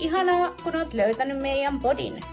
Ihanaa, 0.00 0.50
kun 0.64 0.76
oot 0.76 0.94
löytänyt 0.94 1.42
meidän 1.42 1.80
podin. 1.80 2.24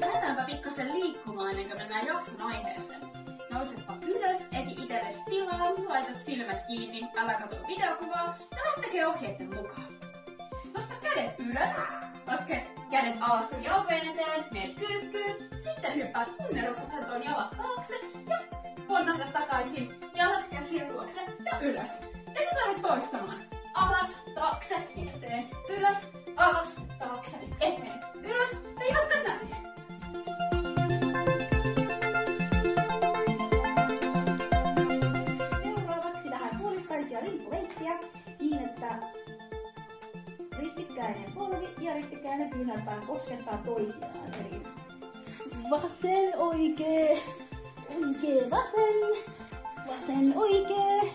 Lähdetäänpä 0.00 0.44
pikkasen 0.46 0.92
liikkumaan 0.92 1.50
ennen 1.50 1.66
kuin 1.66 1.78
mennään 1.78 2.06
jakson 2.06 2.42
aiheeseen. 2.42 3.00
Nousepa 3.50 3.94
ylös, 4.06 4.42
eti 4.52 4.82
itsellesi 4.82 5.22
tilaa, 5.30 5.70
laita 5.88 6.12
silmät 6.12 6.66
kiinni, 6.66 7.08
älä 7.16 7.34
katso 7.34 7.56
videokuvaa 7.68 8.36
ja 8.50 8.58
lähtekää 8.66 9.08
ohjeiden 9.08 9.54
mukaan. 9.54 10.01
Nosta 10.74 10.94
kädet 11.02 11.40
ylös, 11.40 11.76
laske 12.26 12.66
kädet 12.90 13.16
alas 13.20 13.50
sun 13.50 13.64
jalkojen 13.64 14.08
eteen, 14.08 14.44
meet 14.52 14.74
kyykkyyn, 14.78 15.36
sitten 15.64 15.94
hyppäät 15.94 16.28
punnerusasentoon 16.36 17.24
jalat 17.24 17.50
taakse 17.50 17.94
ja 18.28 18.38
ponnahda 18.88 19.24
takaisin, 19.32 19.94
jalat 20.14 20.44
käsiä 20.50 20.92
luokse 20.92 21.20
ja 21.20 21.58
ylös. 21.60 22.00
Ja 22.00 22.40
sitten 22.40 22.58
lähdet 22.66 22.82
toistamaan. 22.82 23.42
Alas, 23.74 24.24
taakse, 24.34 24.74
eteen, 25.16 25.44
ylös, 25.68 26.12
alas, 26.36 26.81
koskettaa 43.12 43.58
toisiaan. 43.64 44.12
Eli 44.40 44.62
vasen, 45.70 46.38
oikee, 46.38 47.22
oikee, 47.96 48.50
vasen, 48.50 49.24
vasen, 49.86 50.32
oikee, 50.36 51.12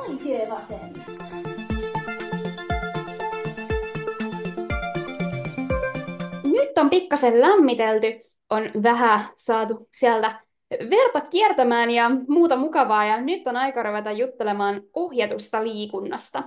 oikee, 0.00 0.48
vasen. 0.50 1.04
Nyt 6.44 6.78
on 6.78 6.90
pikkasen 6.90 7.40
lämmitelty, 7.40 8.18
on 8.50 8.62
vähän 8.82 9.20
saatu 9.36 9.88
sieltä 9.94 10.40
verta 10.70 11.20
kiertämään 11.20 11.90
ja 11.90 12.10
muuta 12.28 12.56
mukavaa 12.56 13.04
ja 13.04 13.20
nyt 13.20 13.46
on 13.46 13.56
aika 13.56 13.82
ruveta 13.82 14.12
juttelemaan 14.12 14.82
ohjatusta 14.94 15.64
liikunnasta. 15.64 16.42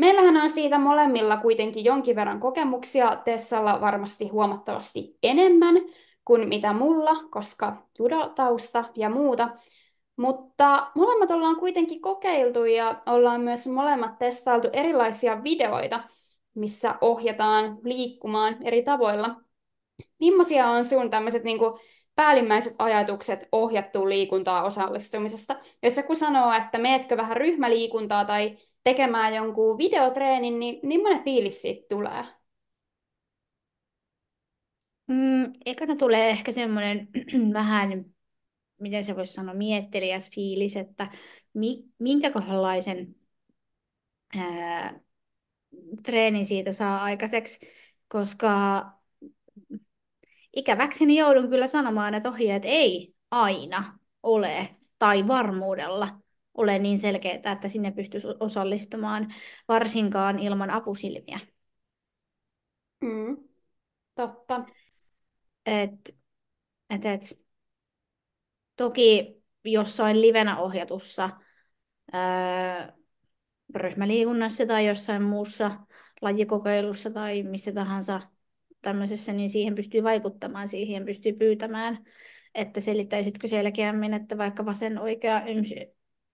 Meillähän 0.00 0.36
on 0.36 0.50
siitä 0.50 0.78
molemmilla 0.78 1.36
kuitenkin 1.36 1.84
jonkin 1.84 2.16
verran 2.16 2.40
kokemuksia, 2.40 3.16
Tessalla 3.24 3.80
varmasti 3.80 4.28
huomattavasti 4.28 5.18
enemmän 5.22 5.74
kuin 6.24 6.48
mitä 6.48 6.72
mulla, 6.72 7.14
koska 7.30 7.76
judotausta 7.98 8.84
ja 8.96 9.10
muuta. 9.10 9.48
Mutta 10.16 10.90
molemmat 10.94 11.30
ollaan 11.30 11.56
kuitenkin 11.56 12.00
kokeiltu 12.00 12.64
ja 12.64 13.02
ollaan 13.06 13.40
myös 13.40 13.66
molemmat 13.66 14.18
testailtu 14.18 14.68
erilaisia 14.72 15.42
videoita, 15.42 16.00
missä 16.54 16.94
ohjataan 17.00 17.78
liikkumaan 17.84 18.56
eri 18.62 18.82
tavoilla. 18.82 19.36
Millaisia 20.20 20.66
on 20.66 20.84
sun 20.84 21.10
tämmöiset 21.10 21.44
niin 21.44 21.58
päällimmäiset 22.14 22.74
ajatukset 22.78 23.48
ohjattuun 23.52 24.08
liikuntaan 24.08 24.64
osallistumisesta? 24.64 25.56
Jos 25.82 25.96
joku 25.96 26.14
sanoo, 26.14 26.52
että 26.52 26.78
meetkö 26.78 27.16
vähän 27.16 27.36
ryhmäliikuntaa 27.36 28.24
tai 28.24 28.56
tekemään 28.84 29.34
jonkun 29.34 29.78
videotreenin, 29.78 30.60
niin 30.60 30.80
millainen 30.82 31.24
fiilis 31.24 31.62
siitä 31.62 31.86
tulee? 31.88 32.24
Mm, 35.06 35.52
ekana 35.66 35.96
tulee 35.96 36.30
ehkä 36.30 36.52
semmoinen 36.52 37.08
vähän, 37.52 38.04
miten 38.80 39.04
se 39.04 39.16
voisi 39.16 39.32
sanoa, 39.32 39.54
mietteliäs 39.54 40.30
fiilis, 40.34 40.76
että 40.76 41.12
mi, 41.54 41.84
minkä 41.98 42.30
kohdalaisen 42.30 43.14
ää, 44.36 45.00
treenin 46.02 46.46
siitä 46.46 46.72
saa 46.72 47.02
aikaiseksi, 47.04 47.58
koska 48.08 48.82
ikäväkseni 50.56 51.16
joudun 51.18 51.48
kyllä 51.50 51.66
sanomaan, 51.66 52.14
että 52.14 52.28
ohjeet 52.28 52.62
ei 52.66 53.14
aina 53.30 53.98
ole 54.22 54.76
tai 54.98 55.26
varmuudella 55.28 56.19
ole 56.54 56.78
niin 56.78 56.98
selkeää, 56.98 57.52
että 57.52 57.68
sinne 57.68 57.90
pystyisi 57.90 58.28
osallistumaan 58.40 59.34
varsinkaan 59.68 60.38
ilman 60.38 60.70
apusilmiä. 60.70 61.40
Mm, 63.04 63.36
totta. 64.14 64.64
Et, 65.66 66.16
et, 66.90 67.06
et, 67.06 67.38
toki 68.76 69.40
jossain 69.64 70.20
livenä 70.20 70.58
ohjatussa 70.58 71.30
ää, 72.12 72.92
ryhmäliikunnassa 73.74 74.66
tai 74.66 74.86
jossain 74.86 75.22
muussa 75.22 75.70
lajikokeilussa 76.20 77.10
tai 77.10 77.42
missä 77.42 77.72
tahansa 77.72 78.20
tämmöisessä, 78.82 79.32
niin 79.32 79.50
siihen 79.50 79.74
pystyy 79.74 80.02
vaikuttamaan, 80.02 80.68
siihen 80.68 81.04
pystyy 81.04 81.32
pyytämään, 81.32 82.04
että 82.54 82.80
selittäisitkö 82.80 83.48
selkeämmin, 83.48 84.14
että 84.14 84.38
vaikka 84.38 84.64
vasen 84.64 84.98
oikea 84.98 85.42
yms, 85.46 85.74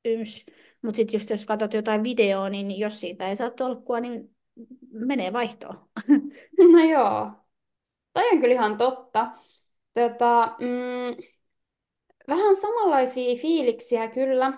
yms. 0.07 0.45
mutta 0.83 0.97
sitten 0.97 1.15
just 1.15 1.31
jos 1.31 1.47
katsot 1.47 1.73
jotain 1.73 2.03
videoa, 2.03 2.51
niin 2.51 2.79
jos 2.79 3.01
siitä 3.01 3.29
ei 3.29 3.37
saa 3.37 3.51
tolkkua, 3.51 4.01
niin 4.01 4.37
menee 4.93 5.33
vaihtoon. 5.33 5.89
No 6.73 6.85
joo, 6.91 7.31
toi 8.13 8.31
on 8.33 8.41
kyllä 8.41 8.55
ihan 8.55 8.79
totta. 8.79 9.31
Tota, 9.95 10.57
mm, 10.61 11.17
vähän 12.29 12.57
samanlaisia 12.57 13.37
fiiliksiä 13.43 14.09
kyllä. 14.09 14.53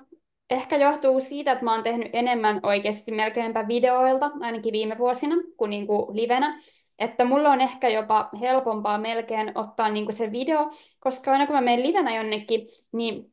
Ehkä 0.51 0.77
johtuu 0.77 1.21
siitä, 1.21 1.53
että 1.53 1.65
mä 1.65 1.75
oon 1.75 1.83
tehnyt 1.83 2.09
enemmän 2.13 2.61
oikeasti 2.63 3.13
melkeinpä 3.13 3.69
videoilta, 3.69 4.31
ainakin 4.41 4.73
viime 4.73 4.99
vuosina, 4.99 5.37
kuin 5.57 5.71
niinku 5.71 6.11
livenä. 6.13 6.61
Että 6.99 7.25
mulla 7.25 7.51
on 7.51 7.61
ehkä 7.61 7.89
jopa 7.89 8.29
helpompaa 8.41 8.99
melkein 8.99 9.53
ottaa 9.55 9.89
niinku 9.89 10.13
se 10.13 10.33
video, 10.33 10.71
koska 11.01 11.33
aina 11.33 11.47
kun 11.47 11.55
mä 11.55 11.61
menen 11.61 11.87
livenä 11.87 12.17
jonnekin, 12.17 12.67
niin 12.93 13.33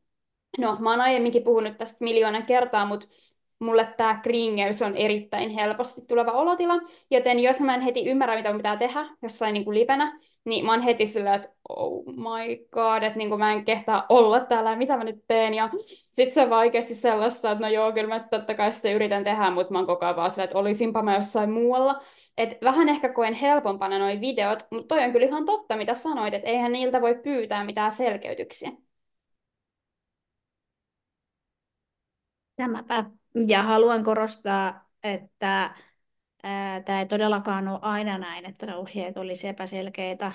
no 0.57 0.77
mä 0.79 0.89
oon 0.89 1.01
aiemminkin 1.01 1.43
puhunut 1.43 1.77
tästä 1.77 2.03
miljoonan 2.03 2.45
kertaa, 2.45 2.85
mutta 2.85 3.07
mulle 3.59 3.93
tämä 3.97 4.19
kringeys 4.23 4.81
on 4.81 4.95
erittäin 4.95 5.49
helposti 5.49 6.01
tuleva 6.07 6.31
olotila, 6.31 6.73
joten 7.11 7.39
jos 7.39 7.61
mä 7.61 7.75
en 7.75 7.81
heti 7.81 8.05
ymmärrä, 8.09 8.35
mitä 8.35 8.49
mun 8.49 8.57
pitää 8.57 8.77
tehdä 8.77 9.05
jossain 9.21 9.53
niin 9.53 9.65
kuin 9.65 9.79
livenä, 9.79 10.19
niin 10.45 10.65
mä 10.65 10.71
oon 10.71 10.81
heti 10.81 11.07
silleen, 11.07 11.35
että 11.35 11.49
oh 11.69 12.05
my 12.05 12.67
god, 12.71 13.03
että 13.03 13.17
niin 13.17 13.29
kuin 13.29 13.39
mä 13.39 13.53
en 13.53 13.65
kehtaa 13.65 14.05
olla 14.09 14.39
täällä, 14.39 14.75
mitä 14.75 14.97
mä 14.97 15.03
nyt 15.03 15.23
teen, 15.27 15.53
ja 15.53 15.69
sit 16.11 16.31
se 16.31 16.41
on 16.41 16.49
vaikeasti 16.49 16.95
sellaista, 16.95 17.51
että 17.51 17.65
no 17.65 17.69
joo, 17.71 17.91
kyllä 17.91 18.07
mä 18.07 18.19
totta 18.19 18.53
kai 18.53 18.71
sitä 18.71 18.91
yritän 18.91 19.23
tehdä, 19.23 19.51
mutta 19.51 19.73
mä 19.73 19.79
oon 19.79 19.87
koko 19.87 20.05
ajan 20.05 20.15
vaan 20.15 20.31
silleen, 20.31 20.45
että 20.45 20.59
olisinpa 20.59 21.01
mä 21.01 21.15
jossain 21.15 21.51
muualla, 21.51 22.01
et 22.37 22.57
vähän 22.63 22.89
ehkä 22.89 23.09
koen 23.09 23.33
helpompana 23.33 23.99
noi 23.99 24.21
videot, 24.21 24.65
mutta 24.71 24.95
toi 24.95 25.03
on 25.03 25.11
kyllä 25.11 25.25
ihan 25.25 25.45
totta, 25.45 25.77
mitä 25.77 25.93
sanoit, 25.93 26.33
että 26.33 26.49
eihän 26.49 26.71
niiltä 26.71 27.01
voi 27.01 27.15
pyytää 27.23 27.63
mitään 27.63 27.91
selkeytyksiä. 27.91 28.71
Tämäpä. 32.55 33.05
Ja 33.47 33.63
haluan 33.63 34.03
korostaa, 34.03 34.89
että 35.03 35.75
tämä 36.85 36.99
ei 36.99 37.05
todellakaan 37.05 37.67
ole 37.67 37.79
aina 37.81 38.17
näin, 38.17 38.45
että 38.45 38.65
ne 38.65 38.75
ohjeet 38.75 39.17
olisi 39.17 39.47
epäselkeitä, 39.47 40.31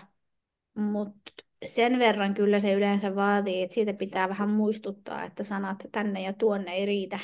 mutta 0.74 1.32
sen 1.64 1.98
verran 1.98 2.34
kyllä 2.34 2.60
se 2.60 2.72
yleensä 2.72 3.16
vaatii, 3.16 3.62
että 3.62 3.74
siitä 3.74 3.92
pitää 3.92 4.28
vähän 4.28 4.48
muistuttaa, 4.50 5.24
että 5.24 5.44
sanat 5.44 5.86
tänne 5.92 6.22
ja 6.22 6.32
tuonne 6.32 6.72
ei 6.72 6.86
riitä. 6.86 7.18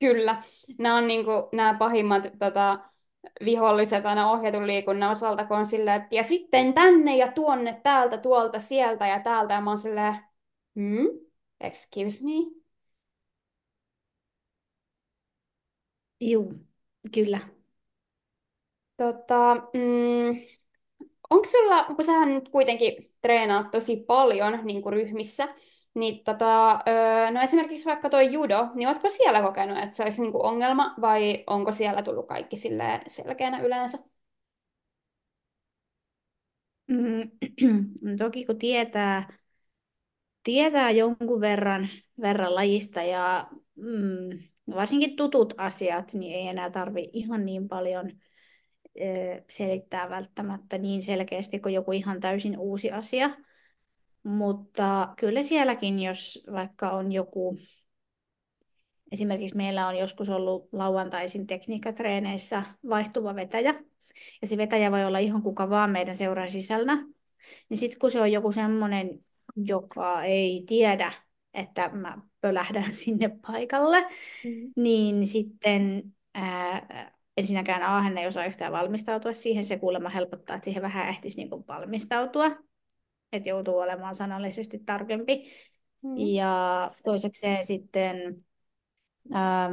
Kyllä, 0.00 0.42
nämä 0.78 0.96
on 0.96 1.06
niinku, 1.06 1.30
nämä 1.52 1.74
pahimmat 1.74 2.22
tota, 2.38 2.78
viholliset 3.44 4.06
aina 4.06 4.30
ohjatun 4.30 4.66
liikunnan 4.66 5.10
osalta, 5.10 5.46
kun 5.46 5.56
on 5.56 5.66
silleen, 5.66 6.02
että 6.02 6.16
ja 6.16 6.22
sitten 6.22 6.74
tänne 6.74 7.16
ja 7.16 7.32
tuonne, 7.32 7.80
täältä, 7.82 8.18
tuolta, 8.18 8.60
sieltä 8.60 9.06
ja 9.06 9.20
täältä, 9.20 9.54
ja 9.54 9.60
mä 9.60 9.70
oon 9.70 9.78
silleen, 9.78 10.16
hmm? 10.74 11.06
Excuse 11.60 12.24
me? 12.24 12.63
Juu, 16.20 16.52
kyllä. 17.12 17.40
Tota, 18.96 19.54
mm, 19.74 20.36
onko 21.30 21.46
sulla, 21.46 21.84
kun 21.84 22.04
sähän 22.04 22.34
nyt 22.34 22.48
kuitenkin 22.48 22.96
treenaat 23.22 23.70
tosi 23.70 23.96
paljon 24.06 24.60
niin 24.64 24.82
kuin 24.82 24.92
ryhmissä, 24.92 25.48
niin 25.94 26.24
tota, 26.24 26.72
öö, 26.88 27.30
no 27.30 27.42
esimerkiksi 27.42 27.86
vaikka 27.86 28.10
tuo 28.10 28.20
judo, 28.20 28.68
niin 28.74 28.88
ootko 28.88 29.08
siellä 29.08 29.42
kokenut, 29.42 29.78
että 29.78 29.96
se 29.96 30.02
olisi 30.02 30.22
niin 30.22 30.32
kuin 30.32 30.44
ongelma 30.44 30.94
vai 31.00 31.44
onko 31.46 31.72
siellä 31.72 32.02
tullut 32.02 32.28
kaikki 32.28 32.56
selkeänä 33.06 33.60
yleensä? 33.62 33.98
Mm, 36.88 37.30
toki 38.18 38.44
kun 38.46 38.58
tietää, 38.58 39.28
tietää 40.42 40.90
jonkun 40.90 41.40
verran, 41.40 41.88
verran 42.20 42.54
lajista 42.54 43.02
ja 43.02 43.48
mm, 43.76 44.38
varsinkin 44.70 45.16
tutut 45.16 45.54
asiat, 45.56 46.14
niin 46.14 46.34
ei 46.34 46.46
enää 46.46 46.70
tarvi 46.70 47.10
ihan 47.12 47.44
niin 47.44 47.68
paljon 47.68 48.10
selittää 49.50 50.10
välttämättä 50.10 50.78
niin 50.78 51.02
selkeästi 51.02 51.58
kuin 51.58 51.74
joku 51.74 51.92
ihan 51.92 52.20
täysin 52.20 52.58
uusi 52.58 52.90
asia. 52.90 53.30
Mutta 54.22 55.14
kyllä 55.18 55.42
sielläkin, 55.42 55.98
jos 55.98 56.44
vaikka 56.52 56.90
on 56.90 57.12
joku, 57.12 57.58
esimerkiksi 59.12 59.56
meillä 59.56 59.88
on 59.88 59.96
joskus 59.96 60.30
ollut 60.30 60.68
lauantaisin 60.72 61.46
tekniikkatreeneissä 61.46 62.62
vaihtuva 62.88 63.34
vetäjä, 63.34 63.74
ja 64.40 64.46
se 64.46 64.56
vetäjä 64.56 64.90
voi 64.90 65.04
olla 65.04 65.18
ihan 65.18 65.42
kuka 65.42 65.70
vaan 65.70 65.90
meidän 65.90 66.16
seuran 66.16 66.50
sisällä, 66.50 66.96
niin 67.68 67.78
sitten 67.78 67.98
kun 67.98 68.10
se 68.10 68.20
on 68.20 68.32
joku 68.32 68.52
semmoinen, 68.52 69.24
joka 69.56 70.22
ei 70.22 70.64
tiedä, 70.66 71.12
että 71.54 71.88
mä 71.88 72.18
pölähdän 72.40 72.94
sinne 73.04 73.28
paikalle, 73.46 74.00
mm. 74.44 74.72
niin 74.76 75.26
sitten 75.26 76.02
ää, 76.34 77.12
ensinnäkään 77.36 77.82
A, 77.82 78.02
hän 78.02 78.18
ei 78.18 78.26
osaa 78.26 78.46
yhtään 78.46 78.72
valmistautua 78.72 79.32
siihen, 79.32 79.64
se 79.64 79.78
kuulemma 79.78 80.08
helpottaa, 80.08 80.56
että 80.56 80.64
siihen 80.64 80.82
vähän 80.82 81.08
ehtisi 81.08 81.36
niin 81.36 81.50
valmistautua, 81.50 82.50
että 83.32 83.48
joutuu 83.48 83.78
olemaan 83.78 84.14
sanallisesti 84.14 84.78
tarkempi. 84.86 85.52
Mm. 86.02 86.16
Ja 86.16 86.90
toisekseen 87.04 87.66
sitten 87.66 88.44
ää, 89.32 89.70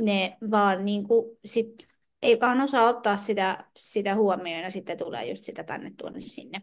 ne 0.00 0.36
vaan 0.50 0.84
niin 0.84 1.04
kuin 1.04 1.38
sit, 1.44 1.88
ei 2.22 2.40
vaan 2.40 2.60
osaa 2.60 2.88
ottaa 2.88 3.16
sitä, 3.16 3.64
sitä 3.76 4.14
huomioon 4.14 4.62
ja 4.62 4.70
sitten 4.70 4.98
tulee 4.98 5.28
just 5.28 5.44
sitä 5.44 5.64
tänne 5.64 5.92
tuonne 5.96 6.20
sinne. 6.20 6.62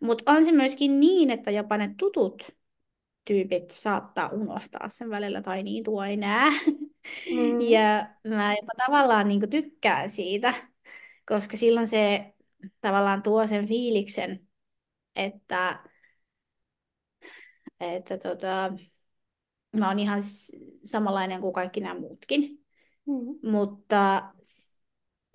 Mutta 0.00 0.32
on 0.32 0.44
se 0.44 0.52
myöskin 0.52 1.00
niin, 1.00 1.30
että 1.30 1.50
jopa 1.50 1.76
ne 1.76 1.94
tutut 1.98 2.56
tyypit 3.24 3.70
saattaa 3.70 4.28
unohtaa 4.28 4.88
sen 4.88 5.10
välillä 5.10 5.42
tai 5.42 5.62
niin 5.62 5.84
tuo 5.84 6.04
ei 6.04 6.16
näe. 6.16 6.50
Mm. 7.30 7.60
Ja 7.60 8.08
mä 8.28 8.52
jopa 8.52 8.72
tavallaan 8.86 9.28
niin 9.28 9.50
tykkään 9.50 10.10
siitä, 10.10 10.54
koska 11.28 11.56
silloin 11.56 11.88
se 11.88 12.34
tavallaan 12.80 13.22
tuo 13.22 13.46
sen 13.46 13.68
fiiliksen, 13.68 14.48
että, 15.16 15.84
että 17.80 18.18
tota, 18.18 18.72
mä 19.78 19.88
oon 19.88 19.98
ihan 19.98 20.20
samanlainen 20.84 21.40
kuin 21.40 21.52
kaikki 21.52 21.80
nämä 21.80 22.00
muutkin. 22.00 22.64
Mm. 23.06 23.50
Mutta 23.50 24.22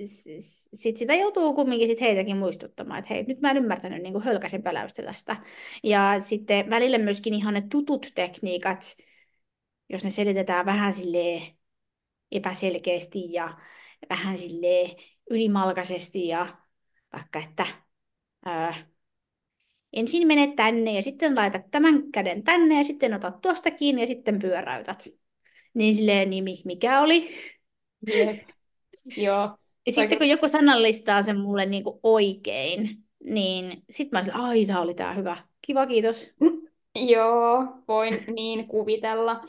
sitten 0.05 0.99
sitä 0.99 1.15
joutuu 1.15 1.53
kumminkin 1.53 1.87
sit 1.87 2.01
heitäkin 2.01 2.37
muistuttamaan, 2.37 2.99
että 2.99 3.13
hei, 3.13 3.23
nyt 3.23 3.41
mä 3.41 3.51
en 3.51 3.57
ymmärtänyt 3.57 4.01
niin 4.01 4.13
kuin 4.13 4.23
hölkäsen 4.23 4.63
pöläystä 4.63 5.03
tästä. 5.03 5.35
Ja 5.83 6.15
sitten 6.19 6.69
välillä 6.69 6.97
myöskin 6.97 7.33
ihan 7.33 7.53
ne 7.53 7.63
tutut 7.69 8.11
tekniikat, 8.15 8.97
jos 9.89 10.03
ne 10.03 10.09
selitetään 10.09 10.65
vähän 10.65 10.93
sille 10.93 11.41
epäselkeästi 12.31 13.33
ja 13.33 13.53
vähän 14.09 14.37
sille 14.37 14.95
ylimalkaisesti 15.29 16.27
ja 16.27 16.47
vaikka, 17.13 17.39
että 17.39 17.65
ää, 18.45 18.73
ensin 19.93 20.27
menet 20.27 20.55
tänne 20.55 20.93
ja 20.93 21.01
sitten 21.01 21.35
laitat 21.35 21.71
tämän 21.71 22.11
käden 22.11 22.43
tänne 22.43 22.77
ja 22.77 22.83
sitten 22.83 23.13
otat 23.13 23.41
tuosta 23.41 23.71
kiinni 23.71 24.01
ja 24.01 24.07
sitten 24.07 24.39
pyöräytät. 24.39 25.07
Niin 25.73 25.95
silleen 25.95 26.29
nimi, 26.29 26.61
mikä 26.65 27.01
oli? 27.01 27.35
Jep. 28.07 28.49
Joo. 29.17 29.57
Ja 29.85 29.91
sitten 29.91 30.17
kun 30.17 30.29
joku 30.29 30.47
sanallistaa 30.47 31.21
sen 31.21 31.39
mulle 31.39 31.65
niin 31.65 31.83
kuin 31.83 31.99
oikein, 32.03 33.03
niin 33.23 33.83
sitten 33.89 34.19
mä 34.19 34.23
sanoin, 34.23 34.45
ai 34.45 34.65
tämä 34.65 34.81
oli 34.81 34.93
tämä 34.93 35.13
hyvä. 35.13 35.37
Kiva, 35.61 35.87
kiitos. 35.87 36.33
Joo, 37.13 37.65
voin 37.87 38.25
niin 38.35 38.67
kuvitella. 38.67 39.41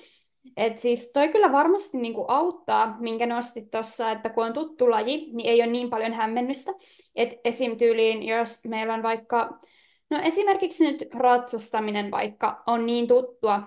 Et 0.57 0.79
siis 0.79 1.11
toi 1.13 1.29
kyllä 1.29 1.53
varmasti 1.53 1.99
niinku 1.99 2.25
auttaa, 2.29 2.97
minkä 3.01 3.27
nostit 3.27 3.71
tuossa, 3.71 4.11
että 4.11 4.29
kun 4.29 4.45
on 4.45 4.53
tuttu 4.53 4.91
laji, 4.91 5.31
niin 5.33 5.49
ei 5.49 5.63
ole 5.63 5.71
niin 5.71 5.91
paljon 5.91 6.13
hämmennystä. 6.13 6.73
Et 7.15 7.35
esim. 7.45 7.77
tyyliin, 7.77 8.23
jos 8.23 8.65
meillä 8.65 8.95
on 8.95 9.03
vaikka, 9.03 9.59
no 10.11 10.21
esimerkiksi 10.25 10.93
nyt 10.93 11.09
ratsastaminen 11.15 12.11
vaikka 12.11 12.63
on 12.67 12.87
niin 12.87 13.09
tuttua, 13.09 13.63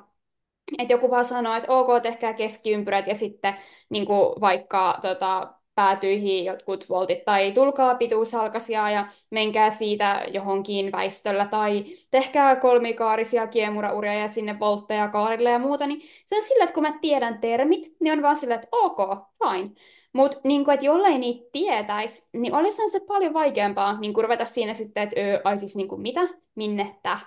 että 0.80 0.94
joku 0.94 1.10
vaan 1.10 1.26
sanoo, 1.26 1.56
että 1.56 1.74
ok, 1.74 1.88
tehkää 2.04 2.34
keskiympyrät 2.34 3.08
ja 3.08 3.16
sitten 3.16 3.54
niin 3.90 4.06
kuin 4.06 4.42
vaikka 4.42 5.00
tota, 5.02 5.54
päätyihin 5.78 6.46
jotkut 6.46 6.90
voltit, 6.90 7.26
tai 7.26 7.52
tulkaa 7.52 7.96
pituushalkasia 7.96 8.90
ja 8.90 9.08
menkää 9.32 9.70
siitä 9.70 10.24
johonkin 10.34 10.92
väistöllä, 10.92 11.46
tai 11.46 11.86
tehkää 12.12 12.56
kolmikaarisia 12.56 13.48
kiemurauria 13.48 14.14
ja 14.14 14.28
sinne 14.28 14.60
voltteja 14.60 15.08
kaarille 15.08 15.50
ja 15.50 15.60
muuta, 15.60 15.88
niin 15.88 16.02
se 16.26 16.36
on 16.36 16.42
sillä, 16.42 16.64
että 16.64 16.74
kun 16.74 16.84
mä 16.84 17.00
tiedän 17.02 17.40
termit, 17.40 17.96
niin 18.00 18.14
on 18.14 18.22
vaan 18.22 18.36
sillä, 18.36 18.56
että 18.56 18.68
ok, 18.72 18.98
fine. 19.44 19.72
Mutta 20.14 20.38
niin 20.44 20.72
että 20.72 20.86
jollei 20.86 21.18
niitä 21.18 21.50
tietäisi, 21.52 22.30
niin 22.34 22.56
olisihan 22.56 22.90
se 22.90 23.00
paljon 23.00 23.34
vaikeampaa 23.34 24.00
niin 24.00 24.14
ruveta 24.16 24.46
siinä 24.46 24.74
sitten, 24.74 25.04
että 25.04 25.20
öö, 25.20 25.42
ai 25.44 25.58
siis 25.58 25.76
niin 25.76 25.88
kuin 25.88 26.02
mitä, 26.02 26.22
minne, 26.56 26.96
tä. 27.04 27.20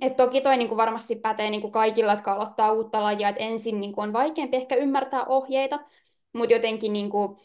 Et 0.00 0.16
toki 0.16 0.40
toi 0.40 0.56
niin 0.56 0.68
kuin 0.68 0.76
varmasti 0.76 1.16
pätee 1.16 1.50
niin 1.50 1.60
kuin 1.60 1.72
kaikilla, 1.72 2.12
jotka 2.12 2.32
aloittaa 2.32 2.72
uutta 2.72 3.02
lajia, 3.02 3.28
että 3.28 3.42
ensin 3.42 3.80
niin 3.80 3.92
kuin 3.92 4.02
on 4.08 4.12
vaikeampi 4.12 4.56
ehkä 4.56 4.74
ymmärtää 4.74 5.24
ohjeita, 5.24 5.78
mutta 6.32 6.54
jotenkin 6.54 6.92
niin 6.92 7.10
kuin, 7.10 7.36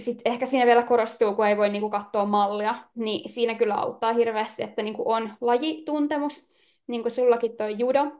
sit 0.00 0.22
ehkä 0.24 0.46
siinä 0.46 0.66
vielä 0.66 0.82
korostuu, 0.82 1.34
kun 1.34 1.46
ei 1.46 1.56
voi 1.56 1.68
niin 1.68 1.80
kuin 1.80 1.90
katsoa 1.90 2.24
mallia, 2.24 2.74
niin 2.94 3.28
siinä 3.28 3.54
kyllä 3.54 3.74
auttaa 3.74 4.12
hirveästi, 4.12 4.62
että 4.62 4.82
niin 4.82 4.94
kuin 4.94 5.08
on 5.08 5.32
lajituntemus, 5.40 6.50
niin 6.86 7.02
kuin 7.02 7.12
sullakin 7.12 7.56
toi 7.56 7.78
judo. 7.78 8.12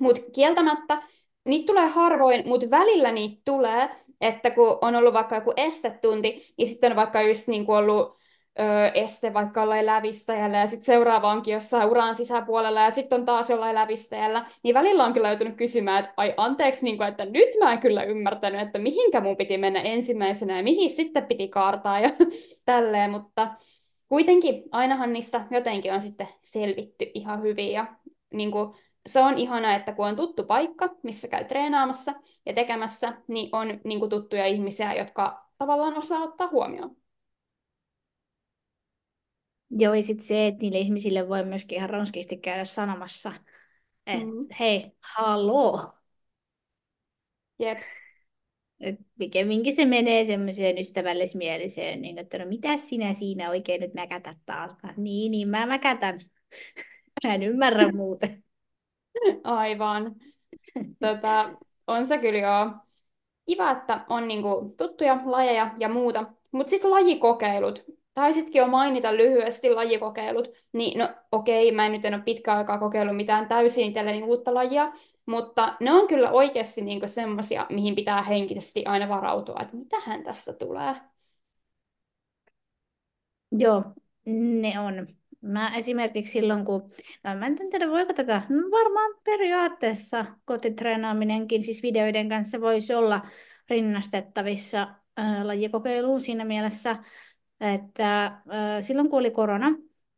Mutta 0.00 0.22
kieltämättä, 0.34 1.02
niitä 1.48 1.66
tulee 1.66 1.86
harvoin, 1.86 2.48
mutta 2.48 2.70
välillä 2.70 3.12
niitä 3.12 3.42
tulee, 3.44 3.88
että 4.20 4.50
kun 4.50 4.78
on 4.80 4.94
ollut 4.96 5.14
vaikka 5.14 5.34
joku 5.34 5.52
estetunti, 5.56 6.54
ja 6.58 6.66
sitten 6.66 6.92
on 6.92 6.96
vaikka 6.96 7.22
just 7.22 7.48
niin 7.48 7.66
kuin 7.66 7.76
ollut 7.78 8.17
este 8.94 9.34
vaikka 9.34 9.60
jollain 9.60 9.86
lävistäjällä 9.86 10.58
ja 10.58 10.66
sitten 10.66 10.84
seuraava 10.84 11.30
onkin 11.30 11.54
jossain 11.54 11.90
uran 11.90 12.14
sisäpuolella 12.14 12.80
ja 12.80 12.90
sitten 12.90 13.20
on 13.20 13.26
taas 13.26 13.50
jollain 13.50 13.74
lävistäjällä, 13.74 14.46
niin 14.62 14.74
välillä 14.74 15.04
on 15.04 15.12
kyllä 15.12 15.28
joutunut 15.28 15.56
kysymään, 15.56 16.04
että 16.04 16.14
ai 16.16 16.34
anteeksi, 16.36 16.84
niin 16.84 16.96
kuin, 16.96 17.08
että 17.08 17.24
nyt 17.24 17.48
mä 17.60 17.72
en 17.72 17.78
kyllä 17.78 18.02
ymmärtänyt, 18.02 18.60
että 18.60 18.78
mihinkä 18.78 19.20
mun 19.20 19.36
piti 19.36 19.58
mennä 19.58 19.80
ensimmäisenä 19.80 20.56
ja 20.56 20.62
mihin 20.62 20.90
sitten 20.90 21.26
piti 21.26 21.48
kaartaa 21.48 22.00
ja 22.00 22.10
tälleen, 22.64 23.10
mutta 23.10 23.48
kuitenkin 24.08 24.62
ainahan 24.72 25.12
niistä 25.12 25.46
jotenkin 25.50 25.92
on 25.92 26.00
sitten 26.00 26.28
selvitty 26.42 27.10
ihan 27.14 27.42
hyvin 27.42 27.72
ja 27.72 27.86
niin 28.34 28.50
kuin, 28.50 28.74
se 29.06 29.20
on 29.20 29.38
ihana, 29.38 29.74
että 29.74 29.92
kun 29.92 30.06
on 30.06 30.16
tuttu 30.16 30.44
paikka, 30.44 30.88
missä 31.02 31.28
käy 31.28 31.44
treenaamassa 31.44 32.12
ja 32.46 32.52
tekemässä, 32.52 33.12
niin 33.28 33.48
on 33.52 33.80
niin 33.84 33.98
kuin 33.98 34.10
tuttuja 34.10 34.46
ihmisiä, 34.46 34.94
jotka 34.94 35.44
tavallaan 35.58 35.98
osaa 35.98 36.22
ottaa 36.22 36.48
huomioon. 36.48 36.96
Joo, 39.70 39.94
ja 39.94 40.02
sitten 40.02 40.26
se, 40.26 40.46
että 40.46 40.60
niille 40.60 40.78
ihmisille 40.78 41.28
voi 41.28 41.44
myöskin 41.44 41.78
ihan 41.78 41.90
ronskisti 41.90 42.36
käydä 42.36 42.64
sanomassa, 42.64 43.32
että 44.06 44.26
mm. 44.26 44.46
hei, 44.60 44.92
haloo. 45.00 45.92
Jep. 47.58 47.78
Et 48.80 48.96
pikemminkin 49.18 49.76
se 49.76 49.84
menee 49.84 50.24
semmoiseen 50.24 50.78
ystävällismieliseen, 50.78 52.02
niin 52.02 52.18
että 52.18 52.38
no 52.38 52.46
mitä 52.46 52.76
sinä 52.76 53.12
siinä 53.12 53.50
oikein 53.50 53.80
nyt 53.80 53.94
mäkätät 53.94 54.36
taas? 54.46 54.70
Mä, 54.82 54.94
niin, 54.96 55.30
niin 55.30 55.48
mä 55.48 55.66
mäkätän. 55.66 56.20
Mä 57.24 57.34
en 57.34 57.42
ymmärrä 57.42 57.92
muuten. 57.92 58.44
Aivan. 59.44 60.16
tota, 61.00 61.50
on 61.86 62.06
se 62.06 62.18
kyllä 62.18 62.38
joo. 62.38 62.70
Kiva, 63.46 63.70
että 63.70 64.04
on 64.08 64.28
niinku 64.28 64.74
tuttuja 64.76 65.20
lajeja 65.24 65.74
ja 65.78 65.88
muuta. 65.88 66.32
Mutta 66.52 66.70
sitten 66.70 66.90
lajikokeilut 66.90 67.84
taisitkin 68.18 68.60
jo 68.60 68.66
mainita 68.66 69.16
lyhyesti 69.16 69.70
lajikokeilut, 69.74 70.48
niin 70.72 70.98
no 70.98 71.08
okei, 71.32 71.72
mä 71.72 71.86
en 71.86 71.92
nyt 71.92 72.04
en 72.04 72.14
ole 72.14 72.22
pitkä 72.22 72.54
aikaa 72.54 72.78
kokeillut 72.78 73.16
mitään 73.16 73.48
täysin 73.48 73.84
itselleni 73.86 74.22
uutta 74.22 74.54
lajia, 74.54 74.92
mutta 75.26 75.76
ne 75.80 75.92
on 75.92 76.08
kyllä 76.08 76.30
oikeasti 76.30 76.82
niinku 76.82 77.08
semmoisia, 77.08 77.66
mihin 77.70 77.94
pitää 77.94 78.22
henkisesti 78.22 78.84
aina 78.84 79.08
varautua, 79.08 79.58
että 79.62 79.76
mitähän 79.76 80.24
tästä 80.24 80.52
tulee. 80.52 80.94
Joo, 83.52 83.84
ne 84.60 84.80
on. 84.80 85.06
Mä 85.40 85.76
esimerkiksi 85.76 86.32
silloin, 86.32 86.64
kun, 86.64 86.90
no 87.24 87.34
mä 87.34 87.46
en 87.46 87.56
tiedä 87.70 87.88
voiko 87.88 88.12
tätä, 88.12 88.42
no 88.48 88.70
varmaan 88.70 89.14
periaatteessa 89.24 90.24
kotitreenaaminenkin, 90.44 91.64
siis 91.64 91.82
videoiden 91.82 92.28
kanssa 92.28 92.60
voisi 92.60 92.94
olla 92.94 93.26
rinnastettavissa 93.70 94.88
ää, 95.16 95.46
lajikokeiluun 95.46 96.20
siinä 96.20 96.44
mielessä, 96.44 96.96
että 97.60 98.40
ää, 98.48 98.82
silloin 98.82 99.10
kun 99.10 99.18
oli 99.18 99.30
korona, 99.30 99.70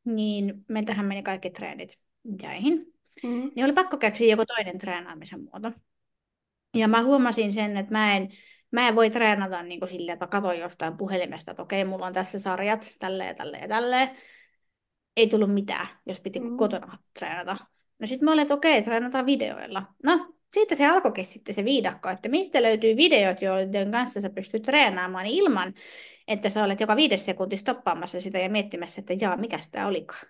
niin 0.05 0.65
meiltähän 0.69 1.07
meni 1.07 1.23
kaikki 1.23 1.51
treenit 1.51 1.99
jäihin. 2.43 2.93
Mm. 3.23 3.51
Niin 3.57 3.65
oli 3.65 3.73
pakko 3.73 3.97
keksiä 3.97 4.31
joku 4.31 4.47
toinen 4.47 4.79
treenaamisen 4.79 5.45
muoto. 5.45 5.73
Ja 6.75 6.89
mä 6.89 7.03
huomasin 7.03 7.53
sen, 7.53 7.77
että 7.77 7.93
mä 7.93 8.17
en, 8.17 8.29
mä 8.71 8.89
en 8.89 8.97
voi 8.97 9.11
treenata 9.11 9.63
niin 9.63 9.81
kuin 9.81 9.89
silleen, 9.89 10.13
että 10.13 10.25
mä 10.27 10.31
katson 10.31 10.59
jostain 10.59 10.97
puhelimesta, 10.97 11.51
että 11.51 11.63
okei, 11.63 11.85
mulla 11.85 12.07
on 12.07 12.13
tässä 12.13 12.39
sarjat, 12.39 12.95
tälleen, 12.99 13.37
tälleen, 13.37 13.69
tälleen. 13.69 14.11
Ei 15.17 15.27
tullut 15.27 15.55
mitään, 15.55 15.87
jos 16.07 16.21
piti 16.21 16.41
Mm. 16.41 16.57
kotona 16.57 16.99
treenata. 17.19 17.57
No 17.99 18.07
sitten 18.07 18.25
mä 18.25 18.33
olin, 18.33 18.43
että 18.43 18.55
okei, 18.55 18.83
treenataan 18.83 19.27
videoilla. 19.27 19.83
No, 20.05 20.35
siitä 20.53 20.75
se 20.75 20.87
alkoikin 20.87 21.25
sitten 21.25 21.55
se 21.55 21.65
viidakko, 21.65 22.09
että 22.09 22.29
mistä 22.29 22.63
löytyy 22.63 22.97
videot, 22.97 23.43
joiden 23.43 23.91
kanssa 23.91 24.21
sä 24.21 24.31
pystyt 24.31 24.63
treenaamaan 24.63 25.27
ilman, 25.27 25.75
että 26.29 26.51
sä 26.51 26.65
olet 26.65 26.81
joka 26.81 26.97
viides 26.97 27.25
sekunti 27.25 27.57
stoppaamassa 27.57 28.21
sitä 28.21 28.39
ja 28.39 28.51
miettimässä, 28.51 29.01
että 29.01 29.15
jaa, 29.21 29.37
mikä 29.37 29.59
tämä 29.73 29.87
olikaan. 29.87 30.27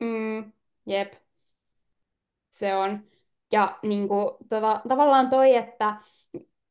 Mm, 0.00 0.52
jep. 0.86 1.12
Se 2.50 2.74
on. 2.74 3.04
Ja 3.52 3.78
niin 3.82 4.08
kuin, 4.08 4.30
tava, 4.48 4.80
tavallaan 4.88 5.30
toi, 5.30 5.56
että 5.56 5.96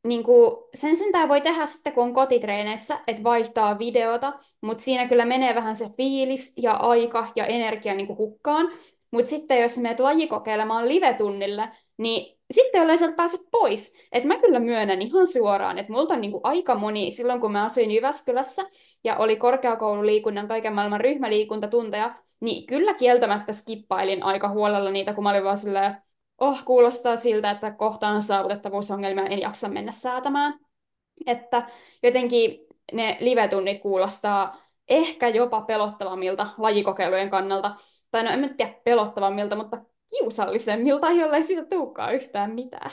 niin 0.07 0.23
kuin, 0.23 0.55
sen 0.75 0.97
sentään 0.97 1.29
voi 1.29 1.41
tehdä 1.41 1.65
sitten, 1.65 1.93
kun 1.93 2.03
on 2.03 2.13
kotitreeneissä, 2.13 2.99
että 3.07 3.23
vaihtaa 3.23 3.79
videota, 3.79 4.33
mutta 4.61 4.83
siinä 4.83 5.07
kyllä 5.07 5.25
menee 5.25 5.55
vähän 5.55 5.75
se 5.75 5.89
fiilis 5.97 6.53
ja 6.57 6.73
aika 6.73 7.31
ja 7.35 7.45
energia 7.45 7.93
niin 7.93 8.07
kuin 8.07 8.17
hukkaan. 8.17 8.71
Mutta 9.11 9.29
sitten 9.29 9.61
jos 9.61 9.77
menet 9.77 9.99
lajikokeilemaan 9.99 10.87
live-tunnille, 10.87 11.69
niin 11.97 12.38
sitten 12.51 12.79
jollei 12.79 12.97
sieltä 12.97 13.15
pääse 13.15 13.37
pois. 13.51 14.07
Et 14.11 14.23
mä 14.23 14.37
kyllä 14.37 14.59
myönnän 14.59 15.01
ihan 15.01 15.27
suoraan, 15.27 15.77
että 15.77 15.91
multa 15.91 16.13
on 16.13 16.21
niinku 16.21 16.39
aika 16.43 16.75
moni, 16.75 17.11
silloin 17.11 17.41
kun 17.41 17.51
mä 17.51 17.65
asuin 17.65 17.91
Jyväskylässä 17.91 18.65
ja 19.03 19.17
oli 19.17 19.35
korkeakoululiikunnan 19.35 20.47
kaiken 20.47 20.75
maailman 20.75 21.01
ryhmäliikuntatunteja, 21.01 22.15
niin 22.39 22.67
kyllä 22.67 22.93
kieltämättä 22.93 23.53
skippailin 23.53 24.23
aika 24.23 24.49
huolella 24.49 24.91
niitä, 24.91 25.13
kun 25.13 25.23
mä 25.23 25.29
olin 25.29 25.43
vaan 25.43 25.57
silleen, 25.57 25.95
oh, 26.37 26.65
kuulostaa 26.65 27.15
siltä, 27.15 27.51
että 27.51 27.71
kohtaan 27.71 28.21
saavutettavuusongelmia 28.21 29.25
en 29.25 29.41
jaksa 29.41 29.69
mennä 29.69 29.91
säätämään. 29.91 30.59
Että 31.25 31.69
jotenkin 32.03 32.59
ne 32.93 33.17
live-tunnit 33.19 33.81
kuulostaa 33.81 34.57
ehkä 34.87 35.27
jopa 35.27 35.61
pelottavammilta 35.61 36.47
lajikokeilujen 36.57 37.29
kannalta. 37.29 37.75
Tai 38.11 38.23
no 38.23 38.29
en 38.29 38.39
mä 38.39 38.47
tiedä 38.47 38.73
pelottavammilta, 38.83 39.55
mutta 39.55 39.77
kiusallisemmilta, 40.09 41.11
jollei 41.11 41.43
siitä 41.43 41.65
tulekaan 41.65 42.15
yhtään 42.15 42.55
mitään. 42.55 42.91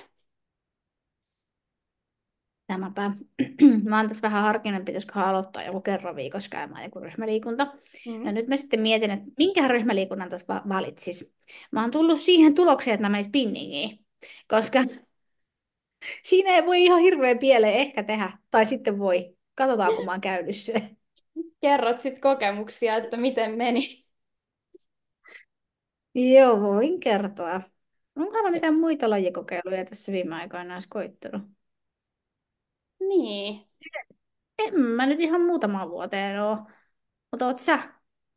Tämäpä. 2.66 3.11
Mä 3.88 3.96
oon 3.96 4.08
tässä 4.08 4.23
vähän 4.23 4.42
harkinnut, 4.42 4.85
pitäisikö 4.85 5.20
aloittaa 5.20 5.62
joku 5.62 5.80
kerran 5.80 6.16
viikossa 6.16 6.50
käymään 6.50 6.85
joku 6.85 7.00
ryhmäliikunta. 7.00 7.66
Mm. 8.06 8.26
Ja 8.26 8.32
nyt 8.32 8.46
mä 8.49 8.56
sitten 8.56 8.80
mietin, 8.80 9.11
että 9.11 9.26
minkä 9.38 9.68
ryhmäliikunnan 9.68 10.28
tässä 10.28 10.46
va- 10.49 10.62
valitsis. 10.68 11.35
Mä 11.73 11.80
oon 11.80 11.90
tullut 11.90 12.20
siihen 12.20 12.54
tulokseen, 12.54 12.94
että 12.94 13.02
mä 13.02 13.08
menen 13.08 13.25
spinningiin, 13.25 14.04
koska 14.49 14.78
siinä 16.28 16.50
ei 16.50 16.66
voi 16.66 16.85
ihan 16.85 17.00
hirveän 17.00 17.38
pieleen 17.38 17.75
ehkä 17.75 18.02
tehdä. 18.02 18.38
Tai 18.50 18.66
sitten 18.66 18.99
voi. 18.99 19.37
Katsotaan, 19.54 19.96
kun 19.96 20.04
mä 20.04 20.11
oon 20.11 20.20
käynyt 20.20 20.56
se. 20.56 20.90
Kerrot 21.61 22.00
sitten 22.00 22.20
kokemuksia, 22.20 22.94
että 22.96 23.16
miten 23.16 23.50
meni. 23.50 24.06
Joo, 26.16 26.61
voin 26.61 27.00
kertoa. 27.00 27.61
Onko 28.16 28.42
mä 28.42 28.50
mitään 28.50 28.75
muita 28.75 29.11
lajikokeiluja 29.11 29.85
tässä 29.85 30.12
viime 30.12 30.35
aikoina 30.35 30.75
edes 30.75 30.87
koittanut? 30.87 31.42
Niin. 33.00 33.66
En 34.58 34.80
mä 34.80 35.06
nyt 35.06 35.20
ihan 35.20 35.40
muutamaan 35.40 35.90
vuoteen 35.90 36.42
oo. 36.42 36.58
Mutta 37.30 37.46
oot 37.46 37.58
sä? 37.58 37.78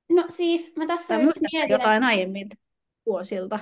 No 0.10 0.26
siis 0.30 0.76
mä 0.78 0.88
tässä 0.88 1.14
Tai 1.14 1.24
just 1.24 1.26
muistatko 1.26 1.48
mietin, 1.54 1.62
että 1.76 1.84
jotain 1.84 2.04
aiemmin 2.04 2.50
vuosilta? 3.06 3.60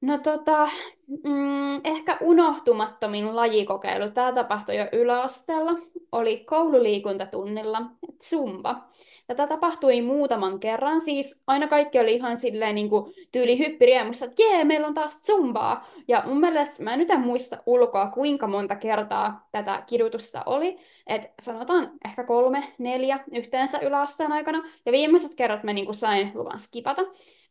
No 0.00 0.18
tota, 0.18 0.68
mm, 1.06 1.76
ehkä 1.84 2.18
unohtumattomin 2.20 3.36
lajikokeilu. 3.36 4.10
Tämä 4.10 4.32
tapahtui 4.32 4.76
jo 4.76 4.86
yläasteella. 4.92 5.72
Oli 6.12 6.36
koululiikuntatunnilla 6.36 7.82
Zumba. 8.22 8.88
Tätä 9.26 9.46
tapahtui 9.46 10.02
muutaman 10.02 10.60
kerran, 10.60 11.00
siis 11.00 11.40
aina 11.46 11.66
kaikki 11.66 12.00
oli 12.00 12.14
ihan 12.14 12.36
silleen 12.36 12.74
niin 12.74 12.90
kuin 12.90 13.14
tyyli 13.32 13.58
hyppiriemussa, 13.58 14.26
että 14.26 14.42
jee, 14.42 14.64
meillä 14.64 14.86
on 14.86 14.94
taas 14.94 15.22
Zumbaa. 15.22 15.88
Ja 16.08 16.22
mun 16.26 16.40
mielestä, 16.40 16.82
mä 16.82 16.96
nyt 16.96 17.10
en 17.10 17.20
muista 17.20 17.58
ulkoa, 17.66 18.10
kuinka 18.10 18.46
monta 18.46 18.76
kertaa 18.76 19.48
tätä 19.52 19.82
kidutusta 19.86 20.42
oli. 20.46 20.78
Et 21.06 21.32
sanotaan 21.42 21.90
ehkä 22.04 22.24
kolme, 22.24 22.72
neljä 22.78 23.20
yhteensä 23.34 23.78
yläasteen 23.78 24.32
aikana. 24.32 24.62
Ja 24.86 24.92
viimeiset 24.92 25.34
kerrat 25.34 25.64
mä 25.64 25.72
niin 25.72 25.86
kuin 25.86 25.96
sain 25.96 26.32
luvan 26.34 26.58
skipata. 26.58 27.02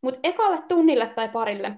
Mutta 0.01 0.19
ekalle 0.23 0.57
tunnille 0.67 1.11
tai 1.15 1.29
parille 1.29 1.77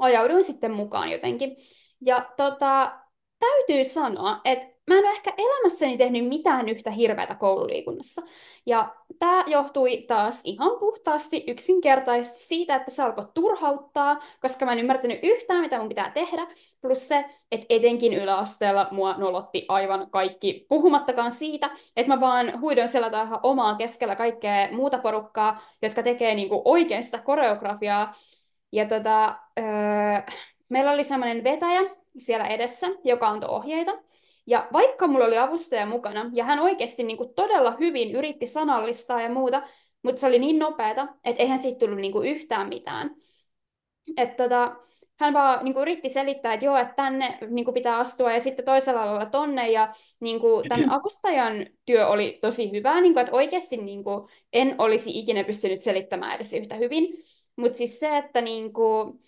ajauduin 0.00 0.44
sitten 0.44 0.72
mukaan 0.72 1.10
jotenkin. 1.10 1.56
Ja 2.00 2.26
tota, 2.36 2.92
täytyy 3.38 3.84
sanoa, 3.84 4.40
että 4.44 4.66
mä 4.90 4.98
en 4.98 5.04
ole 5.04 5.12
ehkä 5.12 5.32
elämässäni 5.38 5.98
tehnyt 5.98 6.28
mitään 6.28 6.68
yhtä 6.68 6.90
hirveätä 6.90 7.34
koululiikunnassa. 7.34 8.22
Ja 8.66 8.94
tämä 9.18 9.44
johtui 9.46 10.04
taas 10.08 10.42
ihan 10.44 10.78
puhtaasti 10.80 11.44
yksinkertaisesti 11.46 12.38
siitä, 12.38 12.76
että 12.76 12.90
se 12.90 13.02
alkoi 13.02 13.26
turhauttaa, 13.34 14.20
koska 14.40 14.64
mä 14.64 14.72
en 14.72 14.78
ymmärtänyt 14.78 15.18
yhtään, 15.22 15.60
mitä 15.60 15.78
mun 15.78 15.88
pitää 15.88 16.10
tehdä. 16.10 16.46
Plus 16.80 17.08
se, 17.08 17.24
että 17.52 17.66
etenkin 17.68 18.14
yläasteella 18.14 18.88
mua 18.90 19.14
nolotti 19.18 19.64
aivan 19.68 20.10
kaikki, 20.10 20.66
puhumattakaan 20.68 21.32
siitä, 21.32 21.70
että 21.96 22.14
mä 22.14 22.20
vaan 22.20 22.60
huidoin 22.60 22.88
siellä 22.88 23.10
tähän 23.10 23.40
omaa 23.42 23.74
keskellä 23.74 24.16
kaikkea 24.16 24.68
muuta 24.72 24.98
porukkaa, 24.98 25.60
jotka 25.82 26.02
tekee 26.02 26.34
niinku 26.34 26.62
oikein 26.64 27.04
sitä 27.04 27.18
koreografiaa. 27.18 28.14
Ja 28.72 28.86
tota, 28.88 29.38
öö, 29.58 29.64
meillä 30.68 30.90
oli 30.90 31.04
semmoinen 31.04 31.44
vetäjä 31.44 31.80
siellä 32.18 32.46
edessä, 32.46 32.86
joka 33.04 33.28
antoi 33.28 33.50
ohjeita. 33.50 33.98
Ja 34.46 34.68
vaikka 34.72 35.06
mulla 35.06 35.24
oli 35.24 35.38
avustaja 35.38 35.86
mukana, 35.86 36.30
ja 36.34 36.44
hän 36.44 36.60
oikeasti 36.60 37.02
niin 37.02 37.16
kuin 37.16 37.34
todella 37.34 37.76
hyvin 37.80 38.16
yritti 38.16 38.46
sanallistaa 38.46 39.22
ja 39.22 39.30
muuta, 39.30 39.62
mutta 40.02 40.20
se 40.20 40.26
oli 40.26 40.38
niin 40.38 40.58
nopeata, 40.58 41.08
että 41.24 41.42
eihän 41.42 41.58
siitä 41.58 41.78
tullut 41.78 41.98
niin 41.98 42.12
kuin 42.12 42.28
yhtään 42.28 42.68
mitään. 42.68 43.16
Et 44.16 44.36
tota, 44.36 44.76
hän 45.20 45.32
vaan 45.32 45.64
niin 45.64 45.74
kuin 45.74 45.82
yritti 45.82 46.08
selittää, 46.08 46.54
että 46.54 46.66
joo, 46.66 46.76
että 46.76 46.94
tänne 46.96 47.38
niin 47.50 47.64
kuin 47.64 47.74
pitää 47.74 47.98
astua 47.98 48.32
ja 48.32 48.40
sitten 48.40 48.64
toisella 48.64 49.06
lailla 49.06 49.26
tonne. 49.26 49.70
Ja 49.70 49.94
niin 50.20 50.40
kuin, 50.40 50.68
tämän 50.68 50.90
avustajan 50.90 51.66
työ 51.86 52.06
oli 52.06 52.38
tosi 52.42 52.72
hyvää, 52.72 53.00
niin 53.00 53.12
kuin, 53.12 53.20
että 53.20 53.36
oikeasti 53.36 53.76
niin 53.76 54.04
kuin, 54.04 54.28
en 54.52 54.74
olisi 54.78 55.18
ikinä 55.18 55.44
pystynyt 55.44 55.82
selittämään 55.82 56.34
edes 56.34 56.52
yhtä 56.52 56.74
hyvin. 56.74 57.24
Mutta 57.56 57.78
siis 57.78 58.00
se, 58.00 58.16
että 58.18 58.40
niin 58.40 58.72
kuin, 58.72 59.20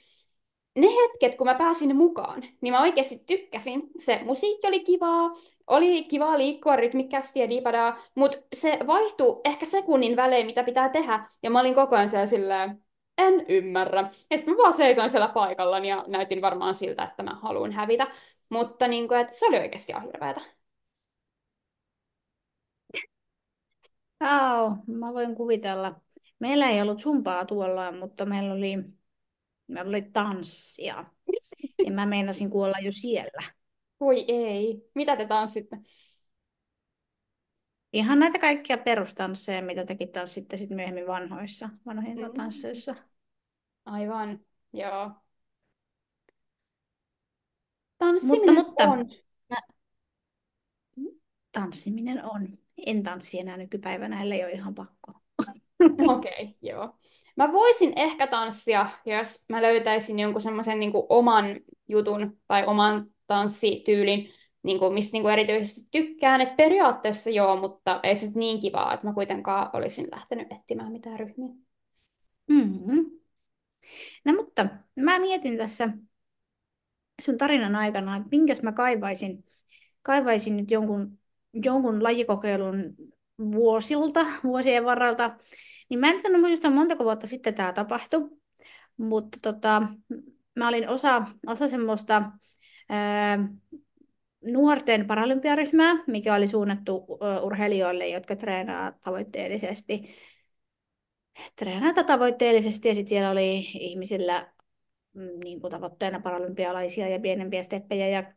ne 0.78 0.86
hetket, 0.88 1.34
kun 1.38 1.46
mä 1.46 1.54
pääsin 1.54 1.96
mukaan, 1.96 2.42
niin 2.60 2.74
mä 2.74 2.82
oikeasti 2.82 3.24
tykkäsin. 3.26 3.82
Se 3.98 4.20
musiikki 4.24 4.66
oli 4.68 4.80
kivaa, 4.84 5.30
oli 5.66 6.04
kivaa 6.04 6.38
liikkua 6.38 6.76
rytmikkäästi 6.76 7.40
ja 7.40 7.48
diipadaa, 7.50 7.98
mutta 8.14 8.38
se 8.54 8.78
vaihtui 8.86 9.40
ehkä 9.44 9.66
sekunnin 9.66 10.16
välein, 10.16 10.46
mitä 10.46 10.64
pitää 10.64 10.88
tehdä. 10.88 11.28
Ja 11.42 11.50
mä 11.50 11.60
olin 11.60 11.74
koko 11.74 11.96
ajan 11.96 12.08
siellä 12.08 12.26
silleen, 12.26 12.84
en 13.18 13.46
ymmärrä. 13.48 14.10
Ja 14.30 14.38
sitten 14.38 14.54
mä 14.54 14.58
vaan 14.58 14.72
seisoin 14.72 15.10
siellä 15.10 15.28
paikallani 15.28 15.88
ja 15.88 16.04
näytin 16.08 16.42
varmaan 16.42 16.74
siltä, 16.74 17.04
että 17.04 17.22
mä 17.22 17.34
haluan 17.42 17.72
hävitä. 17.72 18.06
Mutta 18.48 18.88
niin 18.88 19.08
kuin, 19.08 19.26
se 19.30 19.46
oli 19.46 19.58
oikeasti 19.58 19.92
ihan 19.92 20.04
hirveätä. 20.04 20.40
Au, 24.20 24.76
mä 24.86 25.12
voin 25.14 25.34
kuvitella. 25.34 26.00
Meillä 26.42 26.70
ei 26.70 26.82
ollut 26.82 27.00
sumpaa 27.00 27.44
tuolla, 27.44 27.92
mutta 27.92 28.26
meillä 28.26 28.52
oli, 28.54 28.76
meillä 29.66 29.88
oli 29.88 30.02
tanssia. 30.02 31.04
Ja 31.86 31.92
mä 31.92 32.06
meinasin 32.06 32.50
kuolla 32.50 32.78
jo 32.82 32.92
siellä. 32.92 33.42
Voi 34.00 34.24
ei. 34.28 34.90
Mitä 34.94 35.16
te 35.16 35.26
tanssitte? 35.26 35.76
Ihan 37.92 38.18
näitä 38.18 38.38
kaikkia 38.38 38.78
perustansseja, 38.78 39.62
mitä 39.62 39.84
tekin 39.84 40.08
tanssitte 40.08 40.56
sitten 40.56 40.76
myöhemmin 40.76 41.06
vanhoissa, 41.06 41.68
vanhoissa 41.86 42.28
Mm. 42.28 42.34
tansseissa. 42.34 42.94
Aivan, 43.84 44.40
joo. 44.72 45.04
Mutta, 45.08 45.22
Tanssiminen 47.98 48.54
mutta, 48.54 48.84
on. 48.84 49.10
tanssiminen 51.52 52.24
on. 52.24 52.58
En 52.86 53.02
tanssi 53.02 53.38
enää 53.40 53.56
nykypäivänä, 53.56 54.22
ellei 54.22 54.44
ole 54.44 54.52
ihan 54.52 54.74
pakko. 54.74 55.21
Okei, 56.16 56.32
okay, 56.32 56.54
joo. 56.62 56.94
Mä 57.36 57.52
voisin 57.52 57.92
ehkä 57.96 58.26
tanssia, 58.26 58.86
jos 59.06 59.44
mä 59.48 59.62
löytäisin 59.62 60.18
jonkun 60.18 60.42
semmoisen 60.42 60.80
niin 60.80 60.92
oman 61.08 61.60
jutun 61.88 62.38
tai 62.48 62.66
oman 62.66 63.06
tanssityylin, 63.26 64.28
niin 64.62 64.78
kuin, 64.78 64.94
mistä 64.94 65.14
niin 65.14 65.22
kuin 65.22 65.32
erityisesti 65.32 65.88
tykkään. 65.90 66.40
Et 66.40 66.56
periaatteessa 66.56 67.30
joo, 67.30 67.56
mutta 67.56 68.00
ei 68.02 68.16
se 68.16 68.26
nyt 68.26 68.34
niin 68.34 68.60
kivaa, 68.60 68.94
että 68.94 69.06
mä 69.06 69.14
kuitenkaan 69.14 69.70
olisin 69.72 70.06
lähtenyt 70.12 70.52
etsimään 70.52 70.92
mitään 70.92 71.18
ryhmiä. 71.18 71.54
Mm-hmm. 72.48 73.10
No 74.24 74.32
mutta 74.32 74.66
mä 74.96 75.18
mietin 75.18 75.58
tässä 75.58 75.88
sun 77.20 77.38
tarinan 77.38 77.76
aikana, 77.76 78.16
että 78.16 78.28
minkäs 78.30 78.62
mä 78.62 78.72
kaivaisin, 78.72 79.44
kaivaisin 80.02 80.56
nyt 80.56 80.70
jonkun 80.70 81.18
jonkun 81.52 82.02
lajikokeilun 82.02 82.94
vuosilta, 83.38 84.26
vuosien 84.44 84.84
varrelta, 84.84 85.38
niin 85.92 86.00
mä 86.00 86.10
en 86.10 86.20
nyt 86.24 86.40
muista 86.40 86.70
montako 86.70 87.04
vuotta 87.04 87.26
sitten 87.26 87.54
tämä 87.54 87.72
tapahtui, 87.72 88.30
mutta 88.96 89.38
tota, 89.42 89.82
mä 90.56 90.68
olin 90.68 90.88
osa, 90.88 91.22
osa 91.46 91.68
semmoista 91.68 92.22
ää, 92.88 93.48
nuorten 94.44 95.06
paralympiaryhmää, 95.06 96.04
mikä 96.06 96.34
oli 96.34 96.48
suunnattu 96.48 97.06
urheilijoille, 97.42 98.08
jotka 98.08 98.36
treenaa 98.36 98.92
tavoitteellisesti. 99.04 100.14
Treenata 101.56 102.04
tavoitteellisesti 102.04 102.88
ja 102.88 102.94
sitten 102.94 103.08
siellä 103.08 103.30
oli 103.30 103.58
ihmisillä 103.58 104.52
mm, 105.12 105.40
niin 105.44 105.60
kuin 105.60 105.70
tavoitteena 105.70 106.20
paralympialaisia 106.20 107.08
ja 107.08 107.20
pienempiä 107.20 107.62
steppejä 107.62 108.08
ja 108.08 108.32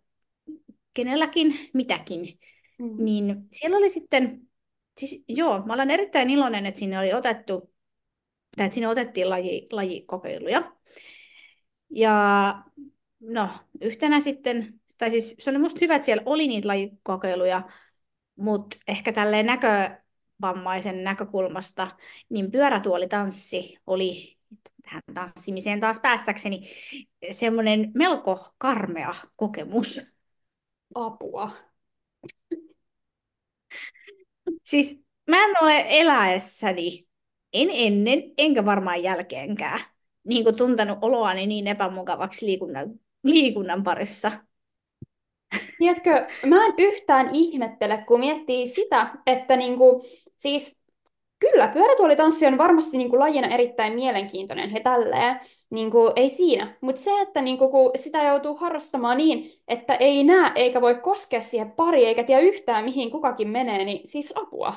kenelläkin 0.93 1.69
mitäkin. 1.73 2.39
Mm. 2.79 3.05
Niin 3.05 3.47
siellä 3.51 3.77
oli 3.77 3.89
sitten, 3.89 4.41
siis 4.97 5.23
joo, 5.27 5.65
mä 5.65 5.73
olen 5.73 5.91
erittäin 5.91 6.29
iloinen, 6.29 6.65
että 6.65 6.79
sinne 6.79 6.99
oli 6.99 7.13
otettu, 7.13 7.73
tai 8.57 8.65
että 8.65 8.73
sinne 8.73 8.87
otettiin 8.87 9.29
laji, 9.29 9.67
lajikokeiluja. 9.71 10.71
Ja 11.89 12.55
no, 13.19 13.49
yhtenä 13.81 14.21
sitten, 14.21 14.79
tai 14.97 15.11
siis 15.11 15.35
se 15.39 15.49
oli 15.49 15.57
musta 15.57 15.79
hyvä, 15.81 15.95
että 15.95 16.05
siellä 16.05 16.23
oli 16.25 16.47
niitä 16.47 16.67
lajikokeiluja, 16.67 17.61
mutta 18.35 18.77
ehkä 18.87 19.13
tälleen 19.13 19.45
näkövammaisen 19.45 21.03
näkökulmasta, 21.03 21.87
niin 22.29 22.51
pyörätuolitanssi 22.51 23.77
oli 23.87 24.37
tähän 24.83 25.01
tanssimiseen 25.13 25.79
taas 25.79 25.99
päästäkseni 25.99 26.69
semmoinen 27.31 27.91
melko 27.95 28.53
karmea 28.57 29.15
kokemus. 29.35 30.05
Apua. 30.95 31.64
Siis 34.65 34.99
mä 35.29 35.45
en 35.45 35.55
ole 35.61 35.85
eläessäni, 35.89 37.07
en 37.53 37.67
ennen, 37.71 38.23
enkä 38.37 38.65
varmaan 38.65 39.03
jälkeenkään, 39.03 39.79
niin 40.23 40.43
kuin 40.43 40.55
tuntenut 40.55 40.97
oloani 41.01 41.47
niin 41.47 41.67
epämukavaksi 41.67 42.45
liikunnan, 42.45 42.89
liikunnan 43.23 43.83
parissa. 43.83 44.31
Tiedätkö, 45.77 46.27
mä 46.45 46.65
en 46.65 46.71
yhtään 46.77 47.29
ihmettele, 47.33 48.03
kun 48.07 48.19
miettii 48.19 48.67
sitä, 48.67 49.09
että 49.25 49.55
niinku, 49.55 50.05
siis 50.37 50.79
Kyllä, 51.39 51.67
pyörätuolitanssi 51.67 52.45
on 52.47 52.57
varmasti 52.57 52.97
niin 52.97 53.09
kuin, 53.09 53.19
lajina 53.19 53.47
erittäin 53.47 53.93
mielenkiintoinen 53.93 54.69
he 54.69 54.79
tälleen, 54.79 55.39
niin 55.69 55.91
kuin, 55.91 56.13
ei 56.15 56.29
siinä. 56.29 56.77
Mutta 56.81 57.01
se, 57.01 57.21
että 57.21 57.41
niin 57.41 57.57
kuin, 57.57 57.71
kun 57.71 57.91
sitä 57.95 58.23
joutuu 58.23 58.55
harrastamaan 58.55 59.17
niin, 59.17 59.61
että 59.67 59.95
ei 59.95 60.23
näe 60.23 60.51
eikä 60.55 60.81
voi 60.81 60.95
koskea 60.95 61.41
siihen 61.41 61.71
pari 61.71 62.05
eikä 62.05 62.23
tiedä 62.23 62.41
yhtään 62.41 62.83
mihin 62.83 63.11
kukakin 63.11 63.49
menee, 63.49 63.85
niin 63.85 64.07
siis 64.07 64.33
apua. 64.37 64.73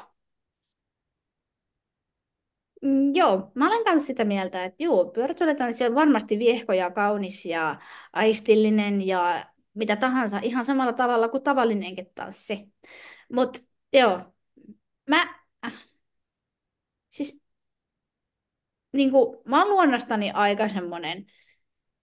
Mm, 2.83 3.15
joo, 3.15 3.50
mä 3.55 3.67
olen 3.69 3.83
myös 3.91 4.07
sitä 4.07 4.25
mieltä, 4.25 4.65
että 4.65 4.83
joo, 4.83 5.05
pyörätuolitanssi 5.05 5.85
on 5.85 5.95
varmasti 5.95 6.38
viehko 6.38 6.73
ja 6.73 6.91
kaunis 6.91 7.47
ja 7.47 7.81
aistillinen 8.12 9.07
ja 9.07 9.47
mitä 9.75 9.97
tahansa 9.97 10.38
ihan 10.43 10.65
samalla 10.65 10.93
tavalla 10.93 11.29
kuin 11.29 11.43
tavallinenkin 11.43 12.07
tanssi. 12.15 12.69
Mutta 13.33 13.59
joo, 13.93 14.21
mä 15.07 15.38
siis 17.11 17.43
niin 18.92 19.11
kuin, 19.11 19.38
mä 19.45 19.62
oon 19.62 19.68
luonnostani 19.68 20.30
aika 20.30 20.68
semmoinen, 20.68 21.26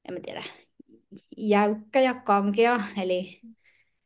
en 0.09 0.13
mä 0.13 0.19
tiedä, 0.19 0.43
jäykkä 1.37 2.01
ja 2.01 2.13
kankea, 2.13 2.79
eli 2.97 3.41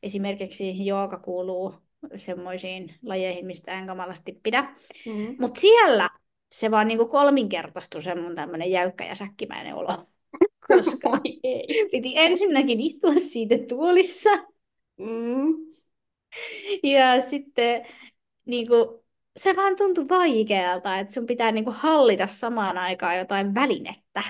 esimerkiksi 0.04 0.86
jooga 0.86 1.18
kuuluu 1.18 1.74
semmoisiin 2.16 2.96
lajeihin, 3.04 3.46
mistä 3.46 3.80
en 3.80 3.88
kamalasti 3.88 4.40
pidä. 4.44 4.62
Mm-hmm. 5.06 5.36
Mutta 5.40 5.62
siellä 5.62 6.10
se 6.52 6.72
vaan 6.72 6.88
niinku 6.88 7.06
kolminkertaistui 7.06 8.02
se 8.02 8.16
mun 8.16 8.36
tämmöinen 8.36 8.72
jäykkä 8.72 9.06
ja 9.06 9.16
säkkimäinen 9.16 9.76
olo. 9.76 10.08
Koska 10.68 11.10
ei. 11.44 11.68
piti 11.92 12.14
ensinnäkin 12.16 12.80
istua 12.80 13.14
siitä 13.16 13.56
tuolissa. 13.70 14.30
Mm. 14.98 15.70
Ja 16.84 17.22
sitten 17.22 17.86
niinku, 18.46 19.06
se 19.40 19.56
vaan 19.56 19.76
tuntui 19.76 20.10
vaikealta, 20.10 21.00
että 21.00 21.14
sun 21.14 21.26
pitää 21.26 21.52
niinku 21.52 21.72
hallita 21.76 22.28
samaan 22.28 22.78
aikaan 22.78 23.18
jotain 23.18 23.56
välinettä. 23.56 24.24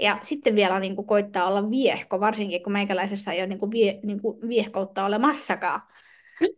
Ja 0.00 0.18
sitten 0.22 0.54
vielä 0.54 0.80
niinku 0.80 1.02
koittaa 1.02 1.46
olla 1.46 1.70
viehko, 1.70 2.20
varsinkin 2.20 2.62
kun 2.62 2.72
meikäläisessä 2.72 3.32
ei 3.32 3.40
ole 3.40 3.46
niinku 3.46 3.70
vie, 3.70 4.00
niinku 4.02 4.40
viehkoutta 4.48 5.04
olemassakaan. 5.04 5.80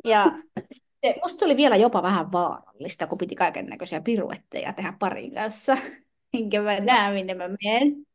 Ja 0.05 0.27
sitten 0.73 1.15
musta 1.23 1.39
se 1.39 1.45
oli 1.45 1.57
vielä 1.57 1.77
jopa 1.77 2.03
vähän 2.03 2.33
vaarallista, 2.33 3.07
kun 3.07 3.19
piti 3.19 3.35
kaiken 3.35 3.67
näköisiä 3.67 4.01
piruetteja 4.01 4.73
tehdä 4.73 4.93
parin 4.99 5.35
kanssa. 5.35 5.77
Enkä 6.35 6.63
mä 6.63 6.81
näe, 6.81 7.13
minne 7.15 7.35
mä 7.35 7.45
menen. 7.49 8.07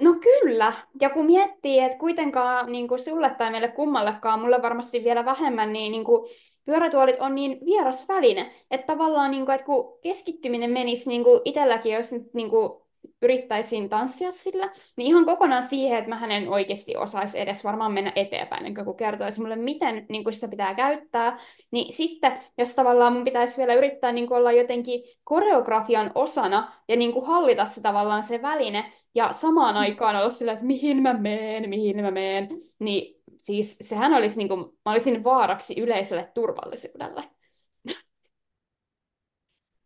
No 0.00 0.14
kyllä, 0.14 0.72
ja 1.00 1.10
kun 1.10 1.26
miettii, 1.26 1.78
että 1.78 1.98
kuitenkaan 1.98 2.72
niin 2.72 2.88
kuin 2.88 3.00
sulle 3.00 3.30
tai 3.38 3.50
meille 3.50 3.68
kummallekaan, 3.68 4.40
mulle 4.40 4.62
varmasti 4.62 5.04
vielä 5.04 5.24
vähemmän, 5.24 5.72
niin, 5.72 5.92
niin 5.92 6.04
kuin 6.04 6.28
pyörätuolit 6.64 7.20
on 7.20 7.34
niin 7.34 7.58
vieras 7.64 8.08
väline, 8.08 8.50
että 8.70 8.86
tavallaan 8.86 9.30
niin 9.30 9.44
kuin, 9.44 9.54
että 9.54 9.66
kun 9.66 9.98
keskittyminen 10.02 10.70
menisi 10.70 11.08
niin 11.08 11.24
kuin 11.24 11.40
itselläkin, 11.44 11.92
jos 11.92 12.12
nyt 12.12 12.34
niin 12.34 12.50
kuin 12.50 12.79
yrittäisin 13.22 13.88
tanssia 13.88 14.32
sillä, 14.32 14.72
niin 14.96 15.06
ihan 15.06 15.26
kokonaan 15.26 15.62
siihen, 15.62 15.98
että 15.98 16.10
mä 16.10 16.26
en 16.26 16.48
oikeasti 16.48 16.96
osaisi 16.96 17.40
edes 17.40 17.64
varmaan 17.64 17.92
mennä 17.92 18.12
eteenpäin, 18.16 18.62
niin 18.62 18.84
kun 18.84 18.96
kertoisi 18.96 19.40
mulle, 19.40 19.56
miten 19.56 20.06
niin 20.08 20.24
kuin 20.24 20.34
sitä 20.34 20.48
pitää 20.48 20.74
käyttää, 20.74 21.38
niin 21.70 21.92
sitten, 21.92 22.32
jos 22.58 22.74
tavallaan 22.74 23.12
mun 23.12 23.24
pitäisi 23.24 23.58
vielä 23.58 23.74
yrittää 23.74 24.12
niin 24.12 24.32
olla 24.32 24.52
jotenkin 24.52 25.02
koreografian 25.24 26.12
osana 26.14 26.72
ja 26.88 26.96
niin 26.96 27.12
kuin 27.12 27.26
hallita 27.26 27.64
se 27.64 27.82
tavallaan 27.82 28.22
se 28.22 28.42
väline, 28.42 28.92
ja 29.14 29.32
samaan 29.32 29.76
aikaan 29.76 30.16
olla 30.16 30.28
sillä, 30.28 30.52
että 30.52 30.64
mihin 30.64 31.02
mä 31.02 31.12
meen, 31.12 31.68
mihin 31.68 32.02
mä 32.02 32.10
meen, 32.10 32.48
niin 32.78 33.22
siis 33.38 33.78
sehän 33.80 34.14
olisi, 34.14 34.38
niin 34.38 34.48
kuin, 34.48 34.60
mä 34.60 34.92
olisin 34.92 35.24
vaaraksi 35.24 35.80
yleisölle 35.80 36.30
turvallisuudelle. 36.34 37.30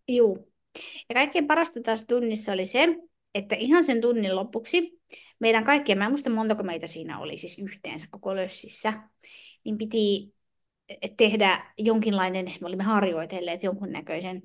Joo. 0.08 0.38
Ja 1.08 1.14
kaikkein 1.14 1.46
parasta 1.46 1.80
tässä 1.80 2.06
tunnissa 2.06 2.52
oli 2.52 2.66
se, 2.66 2.96
että 3.34 3.56
ihan 3.56 3.84
sen 3.84 4.00
tunnin 4.00 4.36
lopuksi 4.36 5.00
meidän 5.38 5.64
kaikkien, 5.64 5.98
mä 5.98 6.04
en 6.04 6.10
muista 6.10 6.30
montako 6.30 6.62
meitä 6.62 6.86
siinä 6.86 7.18
oli 7.18 7.38
siis 7.38 7.58
yhteensä 7.58 8.06
koko 8.10 8.36
lössissä, 8.36 8.92
niin 9.64 9.78
piti 9.78 10.34
tehdä 11.16 11.72
jonkinlainen, 11.78 12.46
me 12.60 12.66
olimme 12.66 12.84
harjoitelleet 12.84 13.62
jonkunnäköisen 13.62 14.42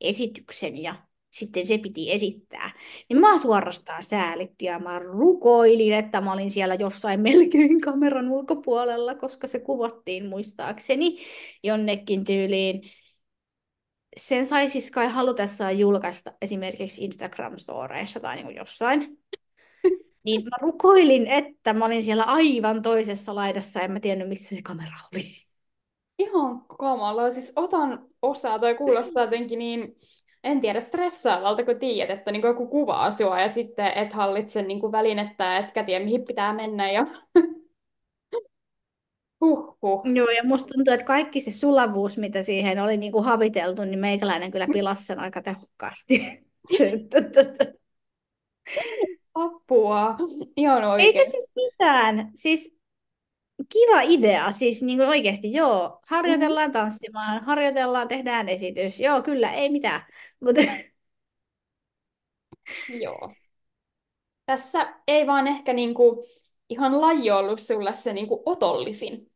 esityksen 0.00 0.82
ja 0.82 0.94
sitten 1.30 1.66
se 1.66 1.78
piti 1.78 2.12
esittää. 2.12 2.72
Niin 3.08 3.20
mä 3.20 3.38
suorastaan 3.38 4.02
säälitti 4.02 4.64
ja 4.64 4.78
mä 4.78 4.98
rukoilin, 4.98 5.92
että 5.92 6.20
mä 6.20 6.32
olin 6.32 6.50
siellä 6.50 6.74
jossain 6.74 7.20
melkein 7.20 7.80
kameran 7.80 8.28
ulkopuolella, 8.28 9.14
koska 9.14 9.46
se 9.46 9.58
kuvattiin 9.58 10.26
muistaakseni 10.26 11.18
jonnekin 11.62 12.24
tyyliin 12.24 12.82
sen 14.16 14.46
sai 14.46 14.68
siis 14.68 14.90
kai 14.90 15.08
halutessaan 15.08 15.78
julkaista 15.78 16.32
esimerkiksi 16.42 17.08
Instagram-storeissa 17.08 18.20
tai 18.20 18.36
niin 18.36 18.56
jossain. 18.56 19.18
Niin 20.24 20.44
mä 20.44 20.56
rukoilin, 20.60 21.26
että 21.26 21.72
mä 21.72 21.84
olin 21.84 22.02
siellä 22.02 22.24
aivan 22.24 22.82
toisessa 22.82 23.34
laidassa, 23.34 23.80
en 23.80 23.92
mä 23.92 24.00
tiennyt, 24.00 24.28
missä 24.28 24.56
se 24.56 24.62
kamera 24.62 24.96
oli. 25.12 25.24
Ihan 26.18 26.64
kamalaa. 26.78 27.30
Siis 27.30 27.52
otan 27.56 28.06
osaa, 28.22 28.58
toi 28.58 28.74
kuulostaa 28.74 29.24
jotenkin 29.24 29.58
niin, 29.58 29.96
en 30.44 30.60
tiedä, 30.60 30.80
stressaavalta, 30.80 31.64
kun 31.64 31.78
tiedät, 31.78 32.18
että 32.18 32.32
niin 32.32 32.42
joku 32.42 32.66
kuvaa 32.66 33.10
sua 33.10 33.40
ja 33.40 33.48
sitten 33.48 33.92
et 33.94 34.12
hallitse 34.12 34.62
niin 34.62 34.80
kuin 34.80 34.92
välinettä, 34.92 35.58
etkä 35.58 35.84
tiedä, 35.84 36.04
mihin 36.04 36.24
pitää 36.24 36.52
mennä. 36.52 36.90
Ja... 36.90 37.06
Huhhuh. 39.40 40.02
Joo, 40.14 40.28
ja 40.28 40.44
musta 40.44 40.74
tuntuu, 40.74 40.94
että 40.94 41.06
kaikki 41.06 41.40
se 41.40 41.52
sulavuus, 41.52 42.18
mitä 42.18 42.42
siihen 42.42 42.82
oli 42.82 42.96
niin 42.96 43.12
kuin 43.12 43.24
haviteltu, 43.24 43.84
niin 43.84 43.98
meikäläinen 43.98 44.50
kyllä 44.50 44.66
pilasi 44.72 45.04
sen 45.04 45.18
aika 45.18 45.42
tehokkaasti. 45.42 46.46
Apua. 49.34 50.16
Ihan 50.56 50.84
oikein. 50.84 51.06
Eikä 51.06 51.30
siis 51.30 51.50
mitään. 51.56 52.30
Siis 52.34 52.76
kiva 53.72 54.00
idea. 54.00 54.52
Siis 54.52 54.82
niin 54.82 54.98
kuin 54.98 55.08
oikeasti, 55.08 55.52
joo, 55.52 56.00
harjoitellaan 56.06 56.70
mm-hmm. 56.70 56.80
tanssimaan, 56.80 57.44
harjoitellaan, 57.44 58.08
tehdään 58.08 58.48
esitys. 58.48 59.00
Joo, 59.00 59.22
kyllä, 59.22 59.52
ei 59.52 59.68
mitään. 59.68 60.06
Mutta... 60.40 60.62
joo. 63.04 63.32
Tässä 64.46 64.94
ei 65.06 65.26
vaan 65.26 65.46
ehkä 65.46 65.72
niinku 65.72 66.24
ihan 66.70 67.00
laji 67.00 67.30
ollut 67.30 67.60
sulle 67.60 67.94
se 67.94 68.12
niin 68.12 68.28
kuin 68.28 68.40
otollisin. 68.46 69.30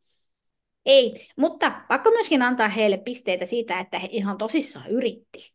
Ei, 0.87 1.15
mutta 1.37 1.73
pakko 1.89 2.11
myöskin 2.11 2.43
antaa 2.43 2.69
heille 2.69 2.99
pisteitä 2.99 3.47
siitä, 3.47 3.81
että 3.81 3.99
he 3.99 4.09
ihan 4.11 4.39
tosissaan 4.39 4.91
yritti. 4.91 5.53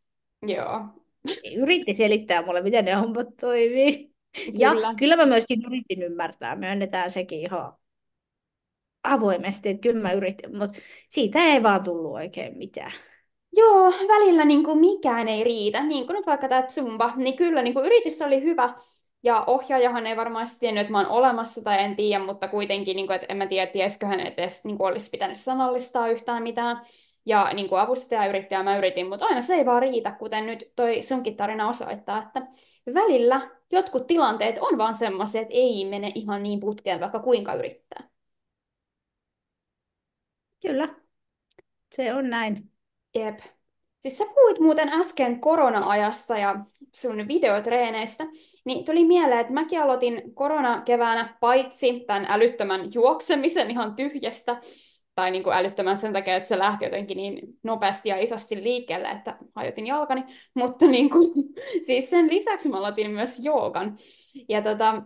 Joo. 0.47 0.79
Yritti 1.57 1.93
selittää 1.93 2.45
mulle, 2.45 2.61
miten 2.61 2.85
ne 2.85 2.93
hommat 2.93 3.27
toimii. 3.41 4.15
Kyllä. 4.45 4.59
Ja 4.59 4.93
kyllä 4.99 5.15
mä 5.15 5.25
myöskin 5.25 5.65
yritin 5.65 6.03
ymmärtää, 6.03 6.55
myönnetään 6.55 7.11
sekin 7.11 7.39
ihan 7.39 7.73
avoimesti, 9.03 9.69
että 9.69 9.81
kyllä 9.81 10.01
mä 10.01 10.11
yritin, 10.11 10.57
mutta 10.57 10.79
siitä 11.09 11.39
ei 11.39 11.63
vaan 11.63 11.83
tullut 11.83 12.13
oikein 12.13 12.57
mitään. 12.57 12.93
Joo, 13.53 13.91
välillä 14.07 14.45
niin 14.45 14.63
kuin 14.63 14.79
mikään 14.79 15.27
ei 15.27 15.43
riitä. 15.43 15.83
Niin 15.83 16.05
kuin 16.05 16.15
nyt 16.15 16.25
vaikka 16.25 16.47
tämä 16.47 16.67
Zumba, 16.67 17.13
niin 17.15 17.35
kyllä 17.35 17.61
niin 17.61 17.73
kuin 17.73 17.85
yritys 17.85 18.21
oli 18.21 18.43
hyvä. 18.43 18.75
Ja 19.25 19.43
ohjaajahan 19.47 20.07
ei 20.07 20.17
varmaan 20.17 20.47
tiennyt, 20.59 20.81
että 20.81 20.91
mä 20.91 20.97
oon 20.97 21.07
olemassa 21.09 21.63
tai 21.63 21.83
en 21.83 21.95
tiedä, 21.95 22.23
mutta 22.25 22.47
kuitenkin, 22.47 22.95
niin 22.95 23.07
kuin, 23.07 23.15
että 23.15 23.27
en 23.29 23.37
mä 23.37 23.47
tiedä, 23.47 23.71
tiesikö 23.71 24.05
hän 24.05 24.19
edes 24.19 24.65
niin 24.65 24.77
kuin 24.77 24.87
olisi 24.87 25.09
pitänyt 25.09 25.37
sanallistaa 25.37 26.07
yhtään 26.07 26.43
mitään. 26.43 26.81
Ja 27.25 27.53
niin 27.53 27.69
kuin 27.69 27.81
avustaja 27.81 28.25
yritti 28.27 28.53
ja 28.53 28.63
mä 28.63 28.77
yritin, 28.77 29.09
mutta 29.09 29.25
aina 29.25 29.41
se 29.41 29.55
ei 29.55 29.65
vaan 29.65 29.81
riitä, 29.81 30.11
kuten 30.11 30.45
nyt 30.45 30.71
toi 30.75 31.03
sunkin 31.03 31.37
tarina 31.37 31.69
osoittaa, 31.69 32.23
että 32.23 32.47
välillä 32.93 33.51
jotkut 33.71 34.07
tilanteet 34.07 34.57
on 34.57 34.77
vaan 34.77 34.95
semmoisia, 34.95 35.41
että 35.41 35.53
ei 35.53 35.85
mene 35.85 36.11
ihan 36.15 36.43
niin 36.43 36.59
putkeen, 36.59 36.99
vaikka 36.99 37.19
kuinka 37.19 37.53
yrittää. 37.53 38.09
Kyllä, 40.61 40.95
se 41.95 42.13
on 42.13 42.29
näin. 42.29 42.71
Jep. 43.15 43.39
Siis 44.05 44.17
sä 44.17 44.25
puhuit 44.35 44.59
muuten 44.59 44.89
äsken 44.89 45.39
korona-ajasta 45.39 46.37
ja 46.37 46.55
sun 46.95 47.27
videotreeneistä, 47.27 48.25
niin 48.65 48.85
tuli 48.85 49.05
mieleen, 49.05 49.39
että 49.39 49.53
mäkin 49.53 49.81
aloitin 49.81 50.35
korona-keväänä 50.35 51.37
paitsi 51.39 52.03
tämän 52.07 52.25
älyttömän 52.29 52.93
juoksemisen 52.93 53.71
ihan 53.71 53.95
tyhjästä, 53.95 54.61
tai 55.15 55.31
niin 55.31 55.43
kuin 55.43 55.55
älyttömän 55.55 55.97
sen 55.97 56.13
takia, 56.13 56.35
että 56.35 56.49
se 56.49 56.59
lähti 56.59 56.85
jotenkin 56.85 57.17
niin 57.17 57.39
nopeasti 57.63 58.09
ja 58.09 58.17
isosti 58.19 58.63
liikkeelle, 58.63 59.07
että 59.07 59.37
hajotin 59.55 59.87
jalkani, 59.87 60.23
mutta 60.59 60.87
niin 60.87 61.09
kuin, 61.09 61.33
siis 61.81 62.09
sen 62.09 62.27
lisäksi 62.27 62.69
mä 62.69 62.77
aloitin 62.77 63.11
myös 63.11 63.39
joogan. 63.43 63.97
Ja 64.49 64.61
tota, 64.61 65.01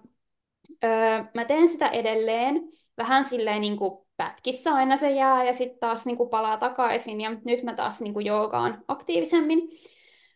öö, 0.83 1.23
mä 1.35 1.45
teen 1.45 1.67
sitä 1.67 1.87
edelleen, 1.87 2.61
vähän 2.97 3.25
silleen 3.25 3.61
niin 3.61 3.77
kuin 3.77 4.08
pätkissä 4.19 4.73
aina 4.73 4.97
se 4.97 5.11
jää 5.11 5.43
ja 5.43 5.53
sitten 5.53 5.79
taas 5.79 6.05
niin 6.05 6.17
kuin 6.17 6.29
palaa 6.29 6.57
takaisin 6.57 7.21
ja 7.21 7.31
nyt 7.45 7.63
mä 7.63 7.73
taas 7.73 8.01
niin 8.01 8.13
kuin 8.13 8.25
joogaan 8.25 8.83
aktiivisemmin. 8.87 9.69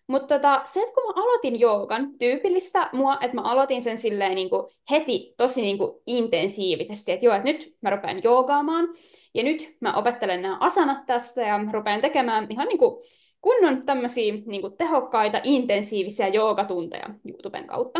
Mutta 0.07 0.35
tota, 0.35 0.61
se, 0.65 0.81
että 0.81 0.93
kun 0.93 1.03
mä 1.03 1.23
aloitin 1.23 1.59
joogan, 1.59 2.17
tyypillistä 2.19 2.89
mua, 2.93 3.17
että 3.21 3.35
mä 3.35 3.41
aloitin 3.41 3.81
sen 3.81 3.97
silleen 3.97 4.35
niin 4.35 4.49
kuin 4.49 4.73
heti 4.91 5.33
tosi 5.37 5.61
niin 5.61 5.77
kuin 5.77 5.91
intensiivisesti, 6.07 7.11
että 7.11 7.25
joo, 7.25 7.35
että 7.35 7.51
nyt 7.51 7.75
mä 7.81 7.89
rupean 7.89 8.23
joogaamaan 8.23 8.87
ja 9.33 9.43
nyt 9.43 9.77
mä 9.79 9.93
opettelen 9.93 10.41
nämä 10.41 10.57
asanat 10.59 11.05
tästä 11.05 11.41
ja 11.41 11.59
rupean 11.73 12.01
tekemään 12.01 12.47
ihan 12.49 12.67
niin 12.67 12.77
kuin 12.77 13.03
kunnon 13.41 13.85
tämmöisiä 13.85 14.33
niin 14.45 14.61
kuin 14.61 14.77
tehokkaita, 14.77 15.41
intensiivisiä 15.43 16.27
joogatunteja 16.27 17.09
YouTuben 17.25 17.67
kautta. 17.67 17.99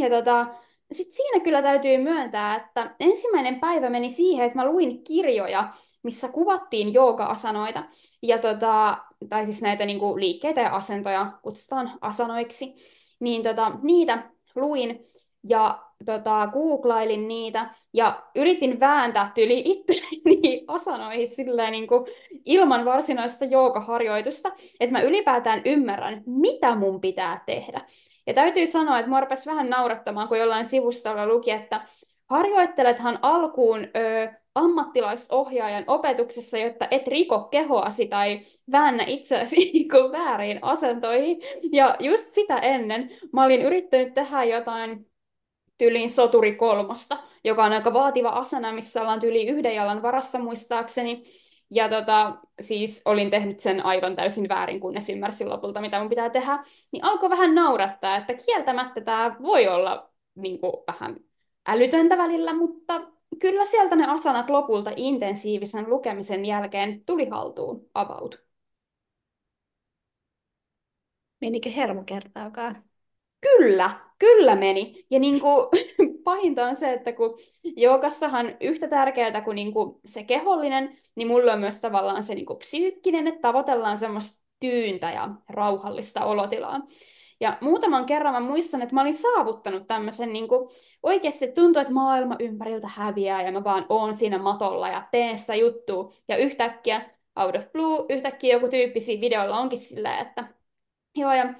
Ja 0.00 0.10
tota, 0.10 0.46
sitten 0.92 1.16
siinä 1.16 1.44
kyllä 1.44 1.62
täytyy 1.62 1.98
myöntää, 1.98 2.56
että 2.56 2.94
ensimmäinen 3.00 3.60
päivä 3.60 3.90
meni 3.90 4.08
siihen, 4.10 4.46
että 4.46 4.58
mä 4.58 4.66
luin 4.66 5.04
kirjoja, 5.04 5.72
missä 6.02 6.28
kuvattiin 6.28 6.94
jooga-asanoita, 6.94 7.84
ja 8.22 8.38
tota, 8.38 8.98
tai 9.28 9.44
siis 9.44 9.62
näitä 9.62 9.86
niinku 9.86 10.16
liikkeitä 10.20 10.60
ja 10.60 10.76
asentoja 10.76 11.32
kutsutaan 11.42 11.98
asanoiksi, 12.00 12.74
niin 13.20 13.42
tota, 13.42 13.72
niitä 13.82 14.30
luin 14.54 15.00
ja 15.48 15.85
tota, 16.04 16.48
googlailin 16.52 17.28
niitä 17.28 17.70
ja 17.94 18.22
yritin 18.34 18.80
vääntää 18.80 19.32
tyli 19.34 19.62
itselleni 19.64 20.64
asanoihin 20.68 21.28
silleen 21.28 21.72
niin 21.72 21.86
kuin 21.86 22.04
ilman 22.44 22.84
varsinaista 22.84 23.44
joogaharjoitusta, 23.44 24.52
että 24.80 24.92
mä 24.92 25.00
ylipäätään 25.00 25.62
ymmärrän, 25.64 26.22
mitä 26.26 26.76
mun 26.76 27.00
pitää 27.00 27.42
tehdä. 27.46 27.80
Ja 28.26 28.34
täytyy 28.34 28.66
sanoa, 28.66 28.98
että 28.98 29.10
mua 29.10 29.26
vähän 29.46 29.70
naurattamaan, 29.70 30.28
kun 30.28 30.38
jollain 30.38 30.66
sivustolla 30.66 31.26
luki, 31.26 31.50
että 31.50 31.80
harjoittelethan 32.30 33.18
alkuun 33.22 33.84
ö, 33.84 34.32
ammattilaisohjaajan 34.54 35.84
opetuksessa, 35.86 36.58
jotta 36.58 36.86
et 36.90 37.08
riko 37.08 37.40
kehoasi 37.40 38.06
tai 38.06 38.40
väännä 38.72 39.04
itseäsi 39.06 39.56
niin 39.72 40.12
väärin 40.12 40.58
asentoihin. 40.62 41.40
Ja 41.72 41.96
just 42.00 42.30
sitä 42.30 42.56
ennen 42.58 43.10
mä 43.32 43.44
olin 43.44 43.62
yrittänyt 43.62 44.14
tehdä 44.14 44.44
jotain 44.44 45.06
tyyliin 45.78 46.10
soturi 46.10 46.54
kolmosta, 46.54 47.18
joka 47.44 47.64
on 47.64 47.72
aika 47.72 47.92
vaativa 47.92 48.28
asana, 48.28 48.72
missä 48.72 49.00
ollaan 49.00 49.20
tyyli 49.20 49.46
yhden 49.46 49.74
jalan 49.74 50.02
varassa 50.02 50.38
muistaakseni. 50.38 51.22
Ja 51.70 51.88
tota, 51.88 52.36
siis 52.60 53.02
olin 53.04 53.30
tehnyt 53.30 53.60
sen 53.60 53.86
aivan 53.86 54.16
täysin 54.16 54.48
väärin, 54.48 54.80
kunnes 54.80 55.08
ymmärsin 55.08 55.48
lopulta, 55.48 55.80
mitä 55.80 56.00
mun 56.00 56.08
pitää 56.08 56.30
tehdä. 56.30 56.64
Niin 56.92 57.04
alkoi 57.04 57.30
vähän 57.30 57.54
naurattaa, 57.54 58.16
että 58.16 58.34
kieltämättä 58.34 59.00
tämä 59.00 59.36
voi 59.42 59.68
olla 59.68 60.10
niin 60.34 60.58
kuin, 60.58 60.72
vähän 60.86 61.16
älytöntä 61.66 62.18
välillä, 62.18 62.54
mutta 62.54 63.00
kyllä 63.38 63.64
sieltä 63.64 63.96
ne 63.96 64.04
asanat 64.08 64.50
lopulta 64.50 64.90
intensiivisen 64.96 65.90
lukemisen 65.90 66.44
jälkeen 66.44 67.04
tuli 67.04 67.28
haltuun 67.28 67.90
about. 67.94 68.46
Menikö 71.40 71.70
hermo 71.70 72.02
kertaakaan? 72.04 72.84
Kyllä, 73.40 74.05
kyllä 74.18 74.56
meni. 74.56 75.06
Ja 75.10 75.18
niin 75.18 75.40
kuin, 75.40 75.66
pahinta 76.24 76.66
on 76.66 76.76
se, 76.76 76.92
että 76.92 77.12
kun 77.12 77.38
joukassahan 77.76 78.56
yhtä 78.60 78.88
tärkeää 78.88 79.40
kuin, 79.40 79.54
niin 79.54 79.72
kuin 79.72 80.00
se 80.04 80.24
kehollinen, 80.24 80.96
niin 81.14 81.28
mulla 81.28 81.52
on 81.52 81.60
myös 81.60 81.80
tavallaan 81.80 82.22
se 82.22 82.34
niin 82.34 82.46
kuin 82.46 82.58
psyykkinen, 82.58 83.26
että 83.26 83.40
tavoitellaan 83.40 83.98
semmoista 83.98 84.46
tyyntä 84.60 85.10
ja 85.10 85.30
rauhallista 85.48 86.24
olotilaa. 86.24 86.80
Ja 87.40 87.58
muutaman 87.60 88.06
kerran 88.06 88.34
mä 88.34 88.40
muistan, 88.40 88.82
että 88.82 88.94
mä 88.94 89.00
olin 89.00 89.14
saavuttanut 89.14 89.86
tämmöisen, 89.86 90.32
niin 90.32 90.48
kuin, 90.48 90.70
oikeasti 91.02 91.52
tuntuu, 91.52 91.80
että 91.80 91.94
maailma 91.94 92.36
ympäriltä 92.38 92.88
häviää 92.88 93.42
ja 93.42 93.52
mä 93.52 93.64
vaan 93.64 93.86
oon 93.88 94.14
siinä 94.14 94.38
matolla 94.38 94.88
ja 94.88 95.08
teen 95.10 95.38
sitä 95.38 95.54
juttua. 95.54 96.12
Ja 96.28 96.36
yhtäkkiä, 96.36 97.10
out 97.36 97.56
of 97.56 97.72
blue, 97.72 98.06
yhtäkkiä 98.08 98.54
joku 98.54 98.68
tyyppi 98.68 99.00
siinä 99.00 99.20
videolla 99.20 99.58
onkin 99.58 99.78
silleen, 99.78 100.26
että 100.26 100.48
joo 101.16 101.34
ja 101.34 101.54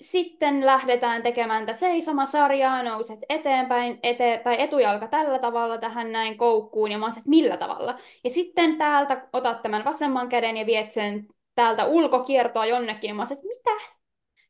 sitten 0.00 0.66
lähdetään 0.66 1.22
tekemään 1.22 1.66
tätä 1.66 1.78
seisomasarjaa, 1.78 2.82
nouset 2.82 3.18
eteenpäin, 3.28 3.98
ete, 4.02 4.40
tai 4.44 4.62
etujalka 4.62 5.08
tällä 5.08 5.38
tavalla 5.38 5.78
tähän 5.78 6.12
näin 6.12 6.38
koukkuun, 6.38 6.90
ja 6.92 6.98
mä 6.98 7.08
että 7.08 7.20
millä 7.26 7.56
tavalla. 7.56 7.98
Ja 8.24 8.30
sitten 8.30 8.76
täältä 8.76 9.28
otat 9.32 9.62
tämän 9.62 9.84
vasemman 9.84 10.28
käden 10.28 10.56
ja 10.56 10.66
viet 10.66 10.90
sen 10.90 11.26
täältä 11.54 11.84
ulkokiertoa 11.84 12.66
jonnekin, 12.66 13.08
ja 13.08 13.14
mä 13.14 13.22
että 13.22 13.46
mitä? 13.46 13.98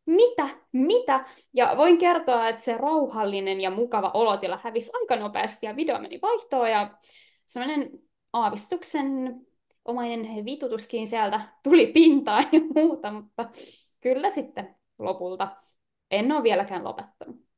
Mitä? 0.06 0.48
Mitä? 0.72 1.24
Ja 1.54 1.74
voin 1.76 1.98
kertoa, 1.98 2.48
että 2.48 2.62
se 2.62 2.76
rauhallinen 2.76 3.60
ja 3.60 3.70
mukava 3.70 4.10
olotila 4.14 4.60
hävisi 4.62 4.92
aika 5.00 5.16
nopeasti, 5.16 5.66
ja 5.66 5.76
video 5.76 5.98
meni 5.98 6.18
vaihtoon, 6.22 6.70
ja 6.70 6.98
semmoinen 7.46 7.90
aavistuksen 8.32 9.36
omainen 9.84 10.44
vitutuskin 10.44 11.08
sieltä 11.08 11.40
tuli 11.62 11.86
pintaan 11.86 12.44
ja 12.52 12.60
muuta, 12.74 13.12
mutta 13.12 13.48
kyllä 14.00 14.30
sitten 14.30 14.77
lopulta. 14.98 15.56
En 16.10 16.32
ole 16.32 16.42
vieläkään 16.42 16.84
lopettanut. 16.84 17.48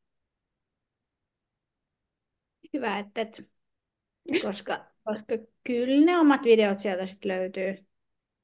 Hyvä, 2.74 2.98
että 2.98 3.20
et, 3.20 3.48
koska, 4.42 4.84
koska 5.04 5.34
kyllä 5.64 6.06
ne 6.06 6.18
omat 6.18 6.44
videot 6.44 6.80
sieltä 6.80 7.06
sitten 7.06 7.28
löytyy. 7.28 7.86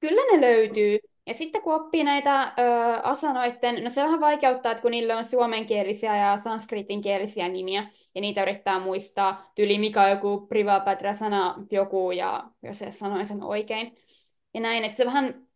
Kyllä 0.01 0.23
ne 0.33 0.41
löytyy. 0.41 0.99
Ja 1.27 1.35
sitten 1.35 1.63
kun 1.63 1.75
oppii 1.75 2.05
näitä 2.05 2.43
ö, 2.43 2.53
asanoiden, 3.03 3.85
no 3.85 3.91
se 3.91 4.03
vähän 4.03 4.21
vaikeuttaa, 4.21 4.73
että 4.73 4.83
kun 4.83 4.91
niille 4.91 5.15
on 5.15 5.25
suomenkielisiä 5.25 6.17
ja 6.17 6.37
sanskritinkielisiä 6.37 7.49
nimiä, 7.49 7.87
ja 8.15 8.21
niitä 8.21 8.43
yrittää 8.43 8.79
muistaa, 8.81 9.53
tyli 9.55 9.79
mikä 9.79 10.03
on 10.03 10.11
joku 10.11 10.49
sana 11.13 11.55
joku, 11.71 12.11
ja 12.11 12.51
jos 12.63 12.79
se 12.79 12.91
sanoi 12.91 13.25
sen 13.25 13.43
oikein. 13.43 13.97
Ja 14.55 14.61
näin, 14.61 14.85
että 14.85 14.97
se 14.97 15.07
vähän, 15.07 15.47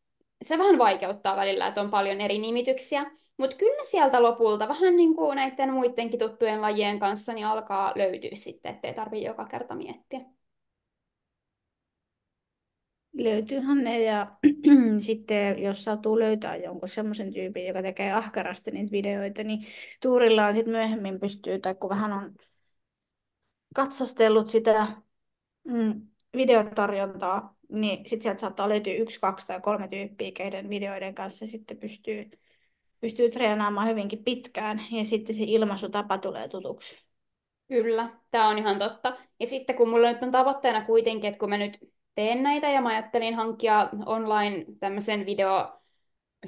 se 0.43 0.59
vähän 0.59 0.79
vaikeuttaa 0.79 1.37
välillä, 1.37 1.67
että 1.67 1.81
on 1.81 1.91
paljon 1.91 2.21
eri 2.21 2.39
nimityksiä. 2.39 3.11
Mutta 3.41 3.57
kyllä 3.57 3.85
sieltä 3.85 4.23
lopulta 4.23 4.69
vähän 4.69 4.97
niin 4.97 5.17
kuin 5.17 5.37
näiden 5.37 5.73
muidenkin 5.73 6.19
tuttujen 6.19 6.61
lajien 6.61 6.99
kanssa 6.99 7.33
niin 7.33 7.47
alkaa 7.47 7.93
löytyä 7.97 8.31
sitten, 8.35 8.75
ettei 8.75 8.95
tarvitse 8.95 9.27
joka 9.27 9.45
kerta 9.45 9.75
miettiä. 9.75 10.21
Löytyyhän 13.13 13.85
ne 13.85 14.03
ja 14.03 14.37
sitten 15.07 15.63
jos 15.63 15.85
satuu 15.85 16.19
löytää 16.19 16.57
jonkun 16.57 16.89
semmoisen 16.89 17.33
tyypin, 17.33 17.67
joka 17.67 17.83
tekee 17.83 18.13
ahkerasti 18.13 18.71
niitä 18.71 18.93
videoita, 18.93 19.45
niin 19.45 19.67
tuurillaan 20.03 20.55
sitten 20.55 20.73
myöhemmin 20.73 21.21
pystyy, 21.21 21.59
tai 21.59 21.75
kun 21.75 21.91
vähän 21.91 22.13
on 22.13 22.35
katsastellut 23.75 24.49
sitä 24.51 24.87
mm, 25.65 26.07
videotarjontaa, 26.37 27.57
niin 27.69 27.97
sitten 27.97 28.23
sieltä 28.23 28.41
saattaa 28.41 28.69
löytyä 28.69 28.95
yksi, 28.95 29.21
kaksi 29.21 29.47
tai 29.47 29.61
kolme 29.61 29.89
tyyppiä, 29.89 30.31
keiden 30.35 30.69
videoiden 30.69 31.15
kanssa 31.15 31.47
sitten 31.47 31.77
pystyy 31.77 32.31
pystyy 33.01 33.31
treenaamaan 33.31 33.89
hyvinkin 33.89 34.25
pitkään 34.25 34.81
ja 34.91 35.05
sitten 35.05 35.37
se 35.37 35.45
ilmaisutapa 35.47 36.19
tulee 36.19 36.49
tutuksi. 36.49 36.99
Kyllä, 37.69 38.11
tämä 38.31 38.49
on 38.49 38.59
ihan 38.59 38.79
totta. 38.79 39.17
Ja 39.41 39.47
sitten 39.47 39.77
kun 39.77 39.89
mulla 39.89 40.13
nyt 40.13 40.23
on 40.23 40.33
tavoitteena 40.33 40.85
kuitenkin, 40.85 41.29
että 41.29 41.39
kun 41.39 41.49
mä 41.49 41.59
nyt 41.59 41.79
teen 42.15 42.43
näitä 42.43 42.69
ja 42.71 42.81
mä 42.81 42.89
ajattelin 42.89 43.35
hankkia 43.35 43.89
online 44.07 44.65
tämmöisen 44.81 45.27
video 45.27 45.80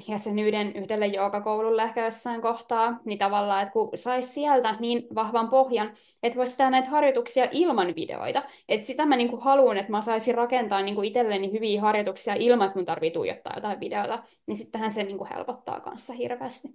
jäsenyyden 0.07 0.75
yhdelle 0.75 1.07
joogakoululle 1.07 1.83
ehkä 1.83 2.05
jossain 2.05 2.41
kohtaa, 2.41 2.99
niin 3.05 3.17
tavallaan, 3.19 3.61
että 3.61 3.73
kun 3.73 3.89
saisi 3.95 4.31
sieltä 4.31 4.75
niin 4.79 5.07
vahvan 5.15 5.49
pohjan, 5.49 5.93
että 6.23 6.37
voisi 6.37 6.57
tehdä 6.57 6.69
näitä 6.69 6.89
harjoituksia 6.89 7.47
ilman 7.51 7.95
videoita. 7.95 8.43
Että 8.69 8.87
sitä 8.87 9.05
mä 9.05 9.15
niinku 9.15 9.37
haluan, 9.37 9.77
että 9.77 9.91
mä 9.91 10.01
saisin 10.01 10.35
rakentaa 10.35 10.81
niinku 10.81 11.01
itselleni 11.01 11.51
hyviä 11.51 11.81
harjoituksia 11.81 12.33
ilman, 12.33 12.67
että 12.67 12.79
mun 12.79 12.85
tarvii 12.85 13.11
tuijottaa 13.11 13.53
jotain 13.55 13.79
videota, 13.79 14.23
niin 14.47 14.57
sittenhän 14.57 14.91
se 14.91 15.03
niinku 15.03 15.27
helpottaa 15.35 15.79
kanssa 15.79 16.13
hirveästi. 16.13 16.67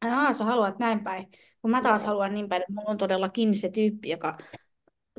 Aa, 0.00 0.32
sä 0.32 0.44
haluat 0.44 0.78
näin 0.78 1.04
päin. 1.04 1.28
Kun 1.62 1.70
mä 1.70 1.82
taas 1.82 2.04
haluan 2.04 2.34
niin 2.34 2.48
päin, 2.48 2.62
että 2.62 2.72
mulla 2.72 2.90
on 2.90 2.98
todellakin 2.98 3.54
se 3.54 3.68
tyyppi, 3.70 4.08
joka 4.08 4.38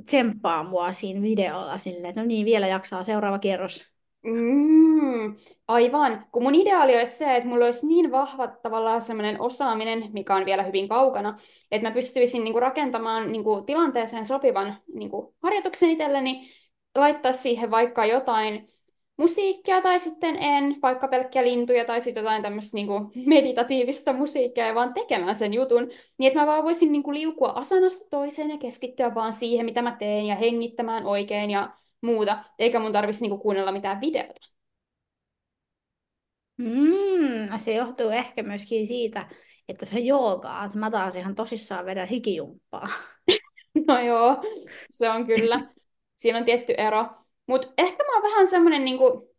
tsemppaa 0.06 0.64
mua 0.64 0.94
siinä 0.94 1.22
videolla 1.22 1.78
silleen, 1.78 2.06
että 2.06 2.22
no 2.22 2.28
niin, 2.28 2.46
vielä 2.46 2.68
jaksaa 2.68 3.04
seuraava 3.04 3.40
kierros. 3.40 3.95
Mm, 4.26 5.36
aivan. 5.68 6.26
Kun 6.32 6.44
mun 6.44 6.56
ideaali 6.56 6.98
olisi 6.98 7.18
se, 7.18 7.36
että 7.36 7.50
mulla 7.50 7.66
olisi 7.66 7.88
niin 7.88 8.12
vahva 8.12 8.48
tavallaan 8.48 9.02
semmoinen 9.02 9.42
osaaminen, 9.42 10.10
mikä 10.14 10.36
on 10.36 10.46
vielä 10.46 10.64
hyvin 10.64 10.90
kaukana, 10.90 11.38
että 11.72 11.88
mä 11.88 11.94
pystyisin 11.94 12.44
niinku 12.44 12.60
rakentamaan 12.60 13.32
niinku 13.32 13.62
tilanteeseen 13.66 14.26
sopivan 14.26 14.76
niinku 14.94 15.36
harjoituksen 15.44 15.90
itselleni, 15.90 16.50
laittaa 16.96 17.34
siihen 17.34 17.72
vaikka 17.72 18.06
jotain 18.06 18.68
musiikkia 19.18 19.82
tai 19.82 20.00
sitten 20.00 20.36
en, 20.36 20.76
vaikka 20.82 21.08
pelkkiä 21.08 21.44
lintuja 21.44 21.86
tai 21.86 22.02
sitten 22.02 22.22
jotain 22.22 22.42
tämmöistä 22.42 22.78
niinku 22.78 23.12
meditatiivista 23.26 24.14
musiikkia 24.14 24.68
ja 24.68 24.76
vaan 24.76 24.94
tekemään 24.94 25.36
sen 25.36 25.54
jutun, 25.54 25.90
niin 26.18 26.28
että 26.28 26.40
mä 26.40 26.48
vaan 26.48 26.64
voisin 26.64 26.92
niinku 26.92 27.14
liukua 27.14 27.50
asanasta 27.50 28.10
toiseen 28.10 28.50
ja 28.50 28.58
keskittyä 28.58 29.16
vaan 29.16 29.34
siihen, 29.34 29.66
mitä 29.66 29.82
mä 29.82 29.96
teen 30.00 30.26
ja 30.26 30.36
hengittämään 30.36 31.06
oikein 31.06 31.50
ja 31.52 31.70
muuta, 32.06 32.44
eikä 32.60 32.80
mun 32.80 32.92
tarvitsisi 32.92 33.24
niinku 33.24 33.38
kuunnella 33.38 33.72
mitään 33.72 34.02
videota. 34.02 34.42
Mm, 36.58 37.60
se 37.60 37.74
johtuu 37.74 38.10
ehkä 38.10 38.44
myöskin 38.44 38.88
siitä, 38.88 39.30
että 39.70 39.86
se 39.86 40.00
joogaat. 40.00 40.76
Mä 40.76 40.92
taas 40.92 41.16
ihan 41.16 41.36
tosissaan 41.36 41.86
vedän 41.86 42.08
hikijumppaa. 42.08 42.88
No 43.88 44.00
joo, 44.00 44.38
se 44.92 45.10
on 45.10 45.26
kyllä. 45.28 45.74
Siinä 46.16 46.38
on 46.40 46.46
tietty 46.46 46.74
ero. 46.78 47.08
Mutta 47.48 47.68
ehkä 47.78 48.04
mä 48.04 48.14
oon 48.14 48.24
vähän 48.24 48.48
semmoinen 48.48 48.86
niinku, 48.86 49.35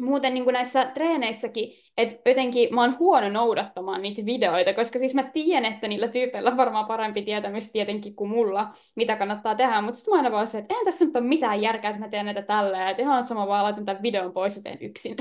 muuten 0.00 0.34
niinku 0.34 0.50
näissä 0.50 0.84
treeneissäkin, 0.94 1.72
että 1.96 2.30
jotenkin 2.30 2.74
mä 2.74 2.80
oon 2.80 2.98
huono 2.98 3.28
noudattamaan 3.28 4.02
niitä 4.02 4.24
videoita, 4.26 4.74
koska 4.74 4.98
siis 4.98 5.14
mä 5.14 5.22
tiedän, 5.22 5.72
että 5.72 5.88
niillä 5.88 6.08
tyypeillä 6.08 6.50
on 6.50 6.56
varmaan 6.56 6.86
parempi 6.86 7.22
tietämys 7.22 7.72
tietenkin 7.72 8.16
kuin 8.16 8.30
mulla, 8.30 8.72
mitä 8.96 9.16
kannattaa 9.16 9.54
tehdä, 9.54 9.80
mutta 9.80 9.98
sitten 9.98 10.14
mä 10.14 10.18
aina 10.18 10.32
vaan 10.32 10.48
se, 10.48 10.58
että 10.58 10.74
eihän 10.74 10.84
tässä 10.84 11.04
nyt 11.04 11.16
ole 11.16 11.24
mitään 11.24 11.62
järkeä, 11.62 11.90
että 11.90 12.00
mä 12.02 12.08
teen 12.08 12.24
näitä 12.24 12.42
tälleen, 12.42 12.88
että 12.88 13.02
ihan 13.02 13.24
sama 13.24 13.46
vaan 13.46 13.64
laitan 13.64 13.84
tämän 13.84 14.02
videon 14.02 14.32
pois 14.32 14.56
ja 14.56 14.62
teen 14.62 14.78
yksin. 14.80 15.16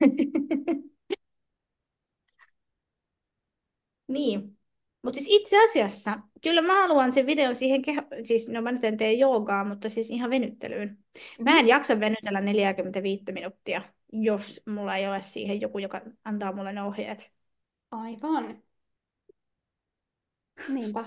Niin. 4.08 4.58
Mutta 5.02 5.20
siis 5.20 5.28
itse 5.40 5.64
asiassa, 5.64 6.20
kyllä 6.42 6.62
mä 6.62 6.80
haluan 6.80 7.12
sen 7.12 7.26
videon 7.26 7.56
siihen, 7.56 7.82
keho... 7.82 8.02
siis 8.24 8.48
no 8.48 8.62
mä 8.62 8.72
nyt 8.72 8.84
en 8.84 8.96
tee 8.96 9.12
joogaa, 9.12 9.64
mutta 9.64 9.88
siis 9.88 10.10
ihan 10.10 10.30
venyttelyyn. 10.30 10.98
Mä 11.44 11.58
en 11.58 11.68
jaksa 11.68 12.00
venytellä 12.00 12.40
45 12.40 13.24
minuuttia, 13.32 13.82
jos 14.12 14.60
mulla 14.66 14.96
ei 14.96 15.08
ole 15.08 15.22
siihen 15.22 15.60
joku, 15.60 15.78
joka 15.78 16.00
antaa 16.24 16.52
mulle 16.52 16.72
ne 16.72 16.82
ohjeet. 16.82 17.30
Aivan. 17.90 18.62
Niinpä. 20.68 21.04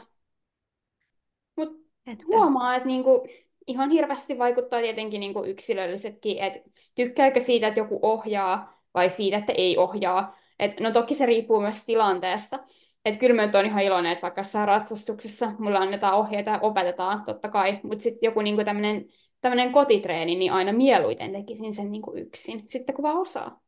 Mut 1.55 1.85
Että... 2.07 2.25
huomaa, 2.27 2.75
että 2.75 2.87
niinku, 2.87 3.27
ihan 3.67 3.89
hirveästi 3.89 4.37
vaikuttaa 4.37 4.79
tietenkin 4.79 5.19
niinku 5.19 5.43
yksilöllisetkin, 5.43 6.39
että 6.39 6.59
tykkääkö 6.95 7.39
siitä, 7.39 7.67
että 7.67 7.79
joku 7.79 7.99
ohjaa 8.01 8.81
vai 8.93 9.09
siitä, 9.09 9.37
että 9.37 9.53
ei 9.57 9.77
ohjaa. 9.77 10.37
Et, 10.59 10.79
no 10.79 10.91
toki 10.91 11.15
se 11.15 11.25
riippuu 11.25 11.61
myös 11.61 11.85
tilanteesta. 11.85 12.59
Että 13.05 13.19
kyllä 13.19 13.35
mä 13.35 13.45
nyt 13.45 13.55
on 13.55 13.65
ihan 13.65 13.83
iloinen, 13.83 14.11
että 14.11 14.21
vaikka 14.21 14.39
jossain 14.41 14.67
ratsastuksessa 14.67 15.51
mulla 15.59 15.79
annetaan 15.79 16.13
ohjeita 16.13 16.51
ja 16.51 16.59
opetetaan, 16.59 17.23
totta 17.25 17.49
kai, 17.49 17.79
mutta 17.83 18.03
sitten 18.03 18.27
joku 18.27 18.41
niinku 18.41 18.63
tämmöinen 18.63 19.05
tämmöinen 19.41 19.71
kotitreeni, 19.71 20.35
niin 20.35 20.51
aina 20.51 20.73
mieluiten 20.73 21.31
tekisin 21.31 21.73
sen 21.73 21.91
niinku 21.91 22.13
yksin, 22.17 22.63
sitten 22.67 22.95
kun 22.95 23.03
vaan 23.03 23.17
osaa. 23.17 23.61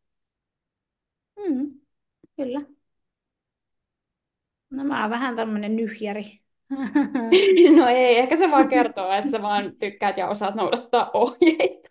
Mm, 1.35 1.71
kyllä. 2.35 2.61
No 4.69 4.83
mä 4.83 5.01
oon 5.01 5.09
vähän 5.09 5.35
tämmönen 5.35 5.75
nyhjäri. 5.75 6.41
No 7.77 7.87
ei, 7.87 8.17
ehkä 8.17 8.35
se 8.35 8.51
vaan 8.51 8.67
kertoo, 8.69 9.11
että 9.11 9.29
sä 9.31 9.41
vaan 9.41 9.75
tykkäät 9.79 10.17
ja 10.17 10.27
osaat 10.29 10.55
noudattaa 10.55 11.11
ohjeita. 11.13 11.89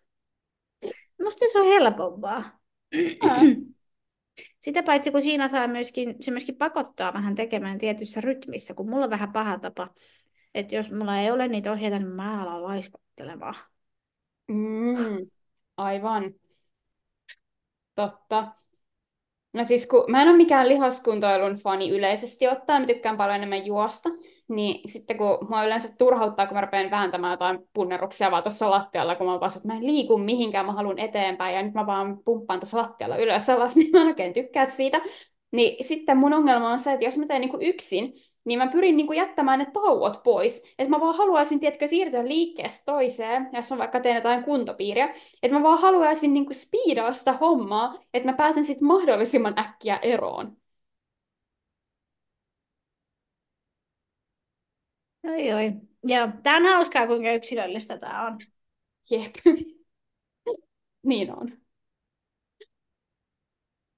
Musta 1.22 1.44
se 1.52 1.59
on 1.61 1.66
helpompaa. 1.66 2.59
Sitä 4.66 4.83
paitsi 4.83 5.11
kun 5.11 5.22
siinä 5.22 5.48
saa 5.48 5.68
myöskin, 5.68 6.16
se 6.20 6.31
myöskin 6.31 6.57
pakottaa 6.57 7.12
vähän 7.14 7.35
tekemään 7.35 7.79
tietyssä 7.79 8.20
rytmissä, 8.20 8.74
kun 8.74 8.90
mulla 8.90 9.05
on 9.05 9.11
vähän 9.11 9.33
paha 9.33 9.59
tapa, 9.59 9.88
että 10.55 10.74
jos 10.74 10.92
mulla 10.92 11.20
ei 11.20 11.31
ole 11.31 11.48
niitä 11.48 11.72
ohjeita, 11.72 11.98
niin 11.98 12.09
mä 12.09 12.42
alan 12.42 12.62
laiskuttelemaan. 12.62 13.55
Mm, 14.48 15.31
aivan. 15.76 16.35
Totta. 17.94 18.52
No 19.52 19.64
siis 19.64 19.87
kun 19.87 20.05
mä 20.09 20.22
en 20.22 20.29
ole 20.29 20.37
mikään 20.37 20.68
lihaskuntoilun 20.68 21.57
fani 21.57 21.90
yleisesti 21.90 22.48
ottaen, 22.48 22.83
mä 22.83 22.87
tykkään 22.87 23.16
paljon 23.16 23.37
enemmän 23.37 23.66
juosta, 23.66 24.09
niin 24.48 24.88
sitten 24.88 25.18
kun 25.18 25.38
mua 25.48 25.64
yleensä 25.64 25.88
turhauttaa, 25.98 26.46
kun 26.46 26.54
mä 26.54 26.61
rupean 26.61 26.90
vääntämään 26.90 27.32
jotain 27.32 27.59
punneruksia 27.72 28.30
vaan 28.30 28.42
tuossa 28.42 28.70
lattialla, 28.70 29.14
kun 29.14 29.26
mä 29.26 29.32
oon 29.32 29.40
että 29.56 29.68
mä 29.68 29.76
en 29.76 29.87
liiku 29.87 30.18
mihinkään, 30.18 30.66
mä 30.66 30.72
haluan 30.72 30.98
eteenpäin 30.98 31.54
ja 31.54 31.62
nyt 31.62 31.74
mä 31.74 31.87
vaan 31.87 32.18
pumppaan 32.24 32.61
tuossa 32.61 32.78
lattialla 32.78 33.16
ylös 33.16 33.50
alas, 33.50 33.76
niin 33.76 33.90
mä 33.92 34.00
en 34.00 34.06
oikein 34.06 34.32
tykkää 34.32 34.64
siitä. 34.64 35.00
Niin 35.52 35.85
sitten 35.85 36.18
mun 36.18 36.32
ongelma 36.32 36.70
on 36.70 36.78
se, 36.78 36.92
että 36.92 37.04
jos 37.04 37.18
mä 37.18 37.26
teen 37.26 37.40
niinku 37.40 37.59
yksin, 37.61 38.12
niin 38.44 38.59
mä 38.59 38.66
pyrin 38.66 38.96
niinku 38.96 39.12
jättämään 39.12 39.59
ne 39.59 39.66
tauot 39.72 40.22
pois. 40.22 40.64
Että 40.78 40.90
mä 40.90 41.00
vaan 41.00 41.16
haluaisin, 41.16 41.61
tiedätkö, 41.61 41.87
siirtyä 41.87 42.28
liikkeestä 42.28 42.82
toiseen, 42.87 43.48
jos 43.52 43.70
mä 43.70 43.78
vaikka 43.78 44.00
teen 44.00 44.16
jotain 44.16 44.44
kuntopiiriä. 44.44 45.14
Että 45.42 45.56
mä 45.56 45.62
vaan 45.62 45.78
haluaisin 45.78 46.35
niinku 46.35 46.54
speedaa 46.54 47.12
sitä 47.12 47.32
hommaa, 47.32 47.98
että 48.14 48.28
mä 48.28 48.37
pääsen 48.37 48.64
sitten 48.64 48.88
mahdollisimman 48.88 49.59
äkkiä 49.59 49.98
eroon. 50.02 50.56
Oi, 55.26 55.52
oi. 55.52 55.72
Joo, 56.04 56.28
tää 56.42 56.56
on 56.56 56.66
hauskaa, 56.66 57.06
kuinka 57.06 57.30
yksilöllistä 57.32 57.98
tää 57.98 58.26
on. 58.26 58.38
Jep. 59.10 59.34
niin 61.02 61.30
on. 61.36 61.52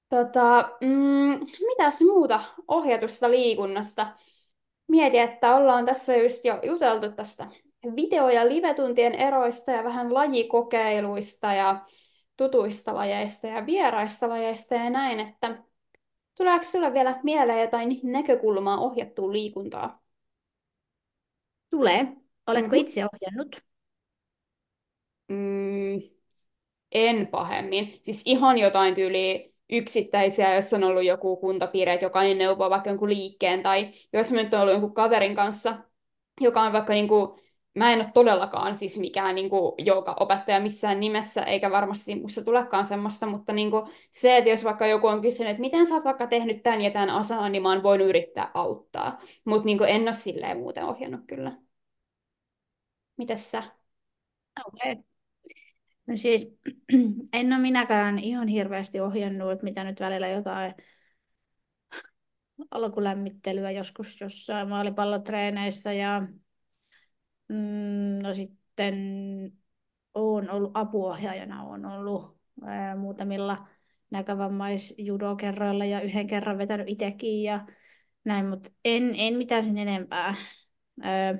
Tota, 0.09 0.69
mm, 0.81 1.39
mitäs 1.67 2.01
muuta 2.01 2.39
ohjatusta 2.67 3.31
liikunnasta? 3.31 4.07
Mietin, 4.87 5.21
että 5.21 5.55
ollaan 5.55 5.85
tässä 5.85 6.15
just 6.17 6.45
jo 6.45 6.59
juteltu 6.63 7.11
tästä 7.11 7.47
video- 7.95 8.29
ja 8.29 8.49
live-tuntien 8.49 9.15
eroista 9.15 9.71
ja 9.71 9.83
vähän 9.83 10.13
lajikokeiluista 10.13 11.53
ja 11.53 11.85
tutuista 12.37 12.95
lajeista 12.95 13.47
ja 13.47 13.65
vieraista 13.65 14.29
lajeista 14.29 14.75
ja 14.75 14.89
näin, 14.89 15.19
että 15.19 15.63
tuleeko 16.37 16.63
sulle 16.63 16.93
vielä 16.93 17.19
mieleen 17.23 17.61
jotain 17.61 17.99
näkökulmaa 18.03 18.77
ohjattuun 18.79 19.33
liikuntaan? 19.33 19.99
Tulee. 21.69 22.07
Oletko 22.47 22.75
Mhm. 22.75 22.79
itse 22.81 23.05
ohjannut? 23.05 23.55
Mm, 25.27 26.01
en 26.91 27.27
pahemmin. 27.27 27.99
Siis 28.03 28.23
ihan 28.25 28.57
jotain 28.57 28.95
tyyliä 28.95 29.49
yksittäisiä, 29.71 30.55
jos 30.55 30.73
on 30.73 30.83
ollut 30.83 31.03
joku 31.05 31.37
kuntapiiri, 31.37 31.91
että 31.91 32.05
jokainen 32.05 32.37
neuvoo 32.37 32.69
vaikka 32.69 32.89
jonkun 32.89 33.09
liikkeen, 33.09 33.63
tai 33.63 33.91
jos 34.13 34.31
mä 34.31 34.43
nyt 34.43 34.53
olen 34.53 34.61
ollut 34.61 34.73
jonkun 34.73 34.93
kaverin 34.93 35.35
kanssa, 35.35 35.77
joka 36.41 36.61
on 36.61 36.73
vaikka 36.73 36.93
niinku, 36.93 37.39
mä 37.75 37.93
en 37.93 37.99
ole 37.99 38.11
todellakaan 38.13 38.75
siis 38.77 38.99
mikään 38.99 39.35
niinku 39.35 39.75
opettaja 40.19 40.59
missään 40.59 40.99
nimessä, 40.99 41.43
eikä 41.43 41.71
varmasti 41.71 42.15
musta 42.15 42.43
tulekaan 42.43 42.85
semmoista, 42.85 43.27
mutta 43.27 43.53
niinku 43.53 43.89
se, 44.11 44.37
että 44.37 44.49
jos 44.49 44.63
vaikka 44.63 44.87
joku 44.87 45.07
on 45.07 45.21
kysynyt, 45.21 45.51
että 45.51 45.61
miten 45.61 45.85
sä 45.85 45.95
oot 45.95 46.05
vaikka 46.05 46.27
tehnyt 46.27 46.63
tämän 46.63 46.81
ja 46.81 46.91
tämän 46.91 47.09
asanan, 47.09 47.51
niin 47.51 47.61
mä 47.61 47.69
oon 47.69 47.83
voinut 47.83 48.07
yrittää 48.07 48.51
auttaa. 48.53 49.19
Mutta 49.45 49.65
niinku 49.65 49.83
en 49.83 50.01
ole 50.01 50.13
silleen 50.13 50.57
muuten 50.57 50.83
ohjannut 50.85 51.21
kyllä. 51.27 51.57
Mites 53.17 53.51
sä? 53.51 53.63
Okei. 54.67 54.95
No 56.07 56.17
siis, 56.17 56.47
en 57.33 57.53
ole 57.53 57.61
minäkään 57.61 58.19
ihan 58.19 58.47
hirveästi 58.47 58.99
ohjannut, 58.99 59.63
mitä 59.63 59.83
nyt 59.83 59.99
välillä 59.99 60.27
jotain 60.27 60.73
alkulämmittelyä 62.71 63.71
joskus 63.71 64.21
jossain 64.21 64.69
maalipallotreeneissä 64.69 65.93
ja 65.93 66.27
mm, 67.49 68.19
no 68.23 68.33
sitten 68.33 68.95
olen 70.13 70.51
ollut 70.51 70.71
apuohjaajana, 70.73 71.63
olen 71.63 71.85
ollut 71.85 72.37
ää, 72.65 72.95
muutamilla 72.95 73.67
näkövammaisjudokerroilla 74.09 75.85
ja 75.85 76.01
yhden 76.01 76.27
kerran 76.27 76.57
vetänyt 76.57 76.89
itsekin 76.89 77.43
ja 77.43 77.67
näin, 78.23 78.45
mutta 78.45 78.69
en, 78.85 79.15
en 79.17 79.33
mitään 79.33 79.63
sen 79.63 79.77
enempää. 79.77 80.35
Ää, 81.01 81.37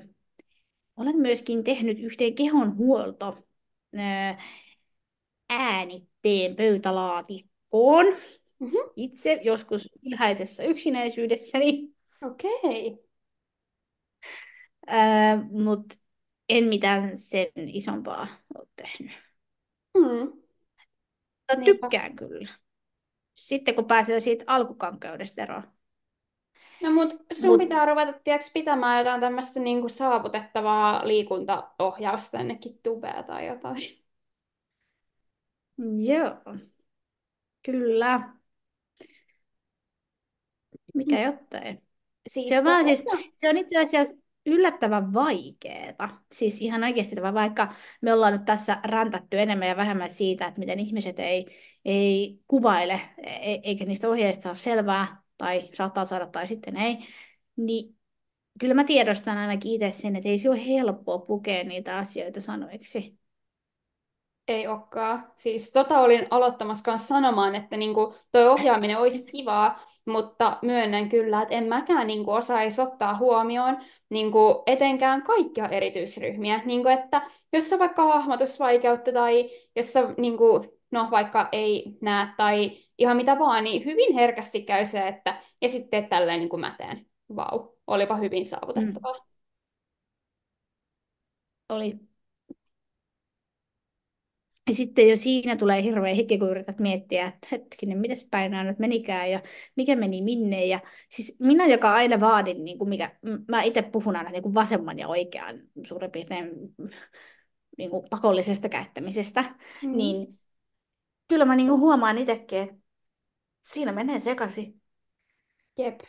olen 0.96 1.16
myöskin 1.16 1.64
tehnyt 1.64 1.98
yhteen 1.98 2.34
kehonhuolto 2.34 3.36
ää, 3.96 4.38
teen 6.22 6.56
pöytälaatikkoon 6.56 8.06
Mhm. 8.58 8.76
itse 8.96 9.40
joskus 9.42 9.88
ylhäisessä 10.06 10.62
yksinäisyydessäni, 10.62 11.88
Okei. 12.22 12.98
ää, 14.86 15.36
mutta 15.50 15.96
en 16.50 16.64
mitään 16.64 17.16
sen 17.18 17.46
isompaa 17.56 18.26
ole 18.58 18.66
tehnyt. 18.76 19.12
Hmm. 19.98 20.26
Mutta 20.26 21.56
Niinpä. 21.56 21.64
tykkään 21.64 22.16
kyllä. 22.16 22.48
Sitten 23.34 23.74
kun 23.74 23.84
pääsee 23.84 24.20
siitä 24.20 24.44
alkukankeudesta 24.46 25.42
eroon. 25.42 25.62
No 26.82 26.90
mut 26.90 27.10
sun 27.32 27.50
Mut- 27.50 27.58
pitää 27.58 27.86
ruveta, 27.86 28.12
tiiäks, 28.24 28.50
pitämään 28.52 28.98
jotain 28.98 29.20
tämmöistä 29.20 29.60
niinku 29.60 29.88
saavutettavaa 29.88 31.06
liikuntaohjausta 31.08 32.36
jonnekin 32.38 32.78
tubea 32.82 33.22
tai 33.22 33.46
jotain. 33.46 33.82
Joo, 36.06 36.36
kyllä. 37.62 38.34
Mikä 40.94 41.16
Mm. 41.16 41.22
jotain. 41.24 41.82
Siis 42.28 42.48
Se 42.48 42.58
on, 42.58 42.84
siis, 42.84 43.00
tota- 43.00 43.32
se 43.38 43.48
on 43.48 43.56
itse 43.58 43.78
asiassa 43.78 44.16
yllättävän 44.46 45.12
vaikeeta. 45.12 46.08
Siis 46.32 46.60
ihan 46.60 46.84
oikeasti, 46.84 47.16
vaikka 47.22 47.72
me 48.00 48.12
ollaan 48.12 48.32
nyt 48.32 48.44
tässä 48.44 48.80
rantattu 48.84 49.36
enemmän 49.36 49.68
ja 49.68 49.76
vähemmän 49.76 50.10
siitä, 50.10 50.46
että 50.46 50.60
miten 50.60 50.78
ihmiset 50.78 51.20
ei, 51.20 51.46
ei 51.84 52.40
kuvaile, 52.48 53.00
e- 53.18 53.60
eikä 53.62 53.84
niistä 53.84 54.08
ohjeista 54.08 54.42
saa 54.42 54.54
selvää, 54.54 55.22
tai 55.38 55.68
saattaa 55.74 56.04
saada 56.04 56.26
tai 56.26 56.46
sitten 56.46 56.76
ei, 56.76 56.98
niin 57.56 57.96
kyllä 58.60 58.74
mä 58.74 58.84
tiedostan 58.84 59.38
ainakin 59.38 59.72
itse 59.72 59.90
sen, 59.90 60.16
että 60.16 60.28
ei 60.28 60.38
se 60.38 60.50
ole 60.50 60.66
helppoa 60.66 61.18
pukea 61.18 61.64
niitä 61.64 61.96
asioita 61.96 62.40
sanoiksi. 62.40 63.18
Ei 64.48 64.66
olekaan. 64.66 65.32
Siis 65.36 65.72
tota 65.72 65.98
olin 66.00 66.26
aloittamassa 66.30 66.84
kanssa 66.84 67.08
sanomaan, 67.08 67.54
että 67.54 67.76
niinku 67.76 68.14
toi 68.32 68.48
ohjaaminen 68.48 68.98
olisi 68.98 69.26
kivaa, 69.26 69.86
mutta 70.06 70.58
myönnän 70.62 71.08
kyllä, 71.08 71.42
että 71.42 71.54
en 71.54 71.64
mäkään 71.64 72.06
niinku 72.06 72.30
osaisi 72.30 72.80
ottaa 72.80 73.16
huomioon 73.16 73.84
niinku 74.10 74.62
etenkään 74.66 75.22
kaikkia 75.22 75.68
erityisryhmiä. 75.68 76.62
Niinku, 76.64 76.88
että 76.88 77.30
jos 77.52 77.72
on 77.72 77.78
vaikka 77.78 78.02
hahmotusvaikeutta 78.06 79.12
tai 79.12 79.50
jos 79.76 79.96
on, 79.96 80.14
niinku, 80.18 80.78
no, 80.90 81.08
vaikka 81.10 81.48
ei 81.52 81.98
näe 82.00 82.28
tai 82.36 82.76
ihan 82.98 83.16
mitä 83.16 83.38
vaan, 83.38 83.64
niin 83.64 83.84
hyvin 83.84 84.14
herkästi 84.14 84.62
käy 84.62 84.86
se, 84.86 85.08
että 85.08 85.42
ja 85.62 85.68
sitten 85.68 86.08
tälleen 86.08 86.38
niin 86.40 86.48
kuin 86.48 86.60
mä 86.60 86.74
teen. 86.78 87.06
Vau, 87.36 87.68
olipa 87.86 88.16
hyvin 88.16 88.46
saavutettavaa. 88.46 89.14
Oli. 91.68 92.09
Ja 94.70 94.74
sitten 94.74 95.08
jo 95.08 95.16
siinä 95.16 95.56
tulee 95.56 95.82
hirveä 95.82 96.14
hiki, 96.14 96.38
kun 96.38 96.50
yrität 96.50 96.78
miettiä, 96.80 97.26
että 97.26 97.48
hetkinen, 97.52 97.98
mitäs 97.98 98.26
päin 98.30 98.50
nämä 98.50 98.64
nyt 98.64 98.78
menikään 98.78 99.30
ja 99.30 99.42
mikä 99.76 99.96
meni 99.96 100.22
minne. 100.22 100.64
Ja 100.64 100.80
siis 101.08 101.36
minä, 101.38 101.66
joka 101.66 101.92
aina 101.92 102.20
vaadin, 102.20 102.64
niin 102.64 102.78
kuin 102.78 102.88
mikä, 102.88 103.16
mä 103.48 103.62
itse 103.62 103.82
puhun 103.82 104.16
aina 104.16 104.30
niin 104.30 104.42
kuin 104.42 104.54
vasemman 104.54 104.98
ja 104.98 105.08
oikean 105.08 105.60
suurin 105.86 106.10
piirtein 106.10 106.50
niin 107.78 107.90
kuin 107.90 108.06
pakollisesta 108.10 108.68
käyttämisestä, 108.68 109.44
Mm. 109.82 109.96
niin 109.96 110.38
kyllä 111.28 111.44
mä 111.44 111.56
niin 111.56 111.68
kuin 111.68 111.80
huomaan 111.80 112.18
itsekin, 112.18 112.58
että 112.58 112.76
siinä 113.60 113.92
menee 113.92 114.20
sekaisin. 114.20 114.82
Jep. 115.78 116.00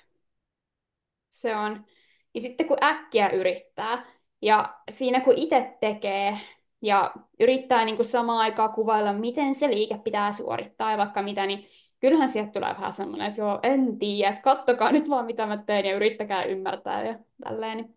Se 1.29 1.55
on. 1.55 1.85
Ja 2.33 2.41
sitten 2.41 2.67
kun 2.67 2.77
äkkiä 2.83 3.29
yrittää, 3.29 4.05
ja 4.41 4.81
siinä 4.91 5.19
kun 5.19 5.33
itse 5.37 5.77
tekee, 5.79 6.37
ja 6.81 7.11
yrittää 7.39 7.85
niin 7.85 7.95
kuin 7.95 8.05
samaan 8.05 8.39
aikaan 8.39 8.73
kuvailla, 8.73 9.13
miten 9.13 9.55
se 9.55 9.67
liike 9.67 9.97
pitää 9.97 10.31
suorittaa 10.31 10.91
ja 10.91 10.97
vaikka 10.97 11.21
mitä, 11.21 11.45
niin 11.45 11.65
kyllähän 11.99 12.29
sieltä 12.29 12.51
tulee 12.51 12.73
vähän 12.73 12.93
semmoinen, 12.93 13.27
että 13.27 13.41
joo, 13.41 13.59
en 13.63 13.99
tiedä, 13.99 14.29
että 14.29 14.41
kattokaa 14.41 14.91
nyt 14.91 15.09
vaan 15.09 15.25
mitä 15.25 15.45
mä 15.45 15.57
teen 15.57 15.85
ja 15.85 15.95
yrittäkää 15.95 16.43
ymmärtää 16.43 17.07
ja 17.07 17.19
tälleen. 17.43 17.77
Niin 17.77 17.95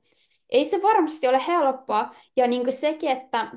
ei 0.50 0.64
se 0.64 0.82
varmasti 0.82 1.28
ole 1.28 1.40
helppoa. 1.48 2.14
Ja 2.36 2.46
niin 2.46 2.62
kuin 2.62 2.72
sekin, 2.72 3.10
että 3.10 3.50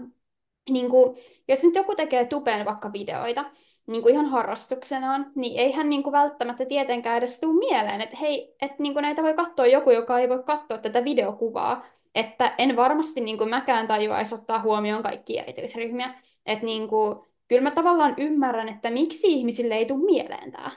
niin 0.70 0.90
kuin, 0.90 1.18
jos 1.48 1.64
nyt 1.64 1.76
joku 1.76 1.96
tekee 1.96 2.26
tubeen 2.26 2.66
vaikka 2.66 2.94
videoita, 2.94 3.46
niin 3.88 4.02
kuin 4.02 4.14
ihan 4.14 4.26
harrastuksenaan, 4.26 5.32
niin 5.36 5.60
eihän 5.60 5.90
niin 5.90 6.04
kuin 6.04 6.12
välttämättä 6.12 6.66
tietenkään 6.66 7.18
edes 7.18 7.40
tule 7.40 7.60
mieleen, 7.60 8.02
että 8.02 8.18
hei, 8.22 8.56
että 8.62 8.76
niin 8.80 8.94
kuin 8.94 9.02
näitä 9.02 9.24
voi 9.24 9.34
katsoa 9.34 9.68
joku, 9.68 9.92
joka 9.92 10.20
ei 10.20 10.30
voi 10.30 10.44
katsoa 10.44 10.78
tätä 10.78 11.04
videokuvaa. 11.04 11.86
Että 12.16 12.56
en 12.58 12.76
varmasti 12.76 13.22
niin 13.22 13.38
kuin 13.38 13.50
mäkään 13.50 13.88
tajuaisi 13.88 14.36
ottaa 14.36 14.62
huomioon 14.62 15.04
kaikki 15.04 15.40
erityisryhmiä. 15.40 16.14
Että 16.46 16.66
niin 16.66 16.88
kuin, 16.88 17.20
kyllä 17.48 17.62
mä 17.62 17.72
tavallaan 17.72 18.14
ymmärrän, 18.18 18.70
että 18.70 18.90
miksi 18.90 19.28
ihmisille 19.28 19.76
ei 19.76 19.86
tule 19.86 20.06
mieleen 20.06 20.52
tämä. 20.52 20.72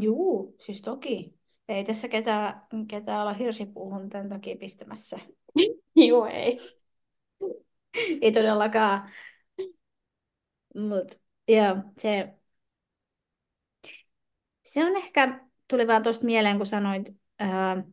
Juu, 0.00 0.56
siis 0.60 0.82
toki. 0.82 1.34
Ei 1.68 1.84
tässä 1.84 2.08
ketään, 2.08 2.66
ketään 2.88 3.20
olla 3.20 3.32
hirsipuuhun 3.32 4.08
tämän 4.08 4.28
takia 4.28 4.56
pistämässä. 4.56 5.18
Joo, 5.96 6.26
ei. 6.26 6.60
Ei 8.20 8.32
todellakaan. 8.32 9.10
Mut, 10.74 11.20
joo, 11.48 11.82
se, 11.98 12.34
se 14.62 14.84
on 14.84 14.96
ehkä, 14.96 15.40
tuli 15.68 15.86
vaan 15.86 16.02
tuosta 16.02 16.24
mieleen, 16.24 16.56
kun 16.56 16.66
sanoit 16.66 17.16
ää, 17.38 17.84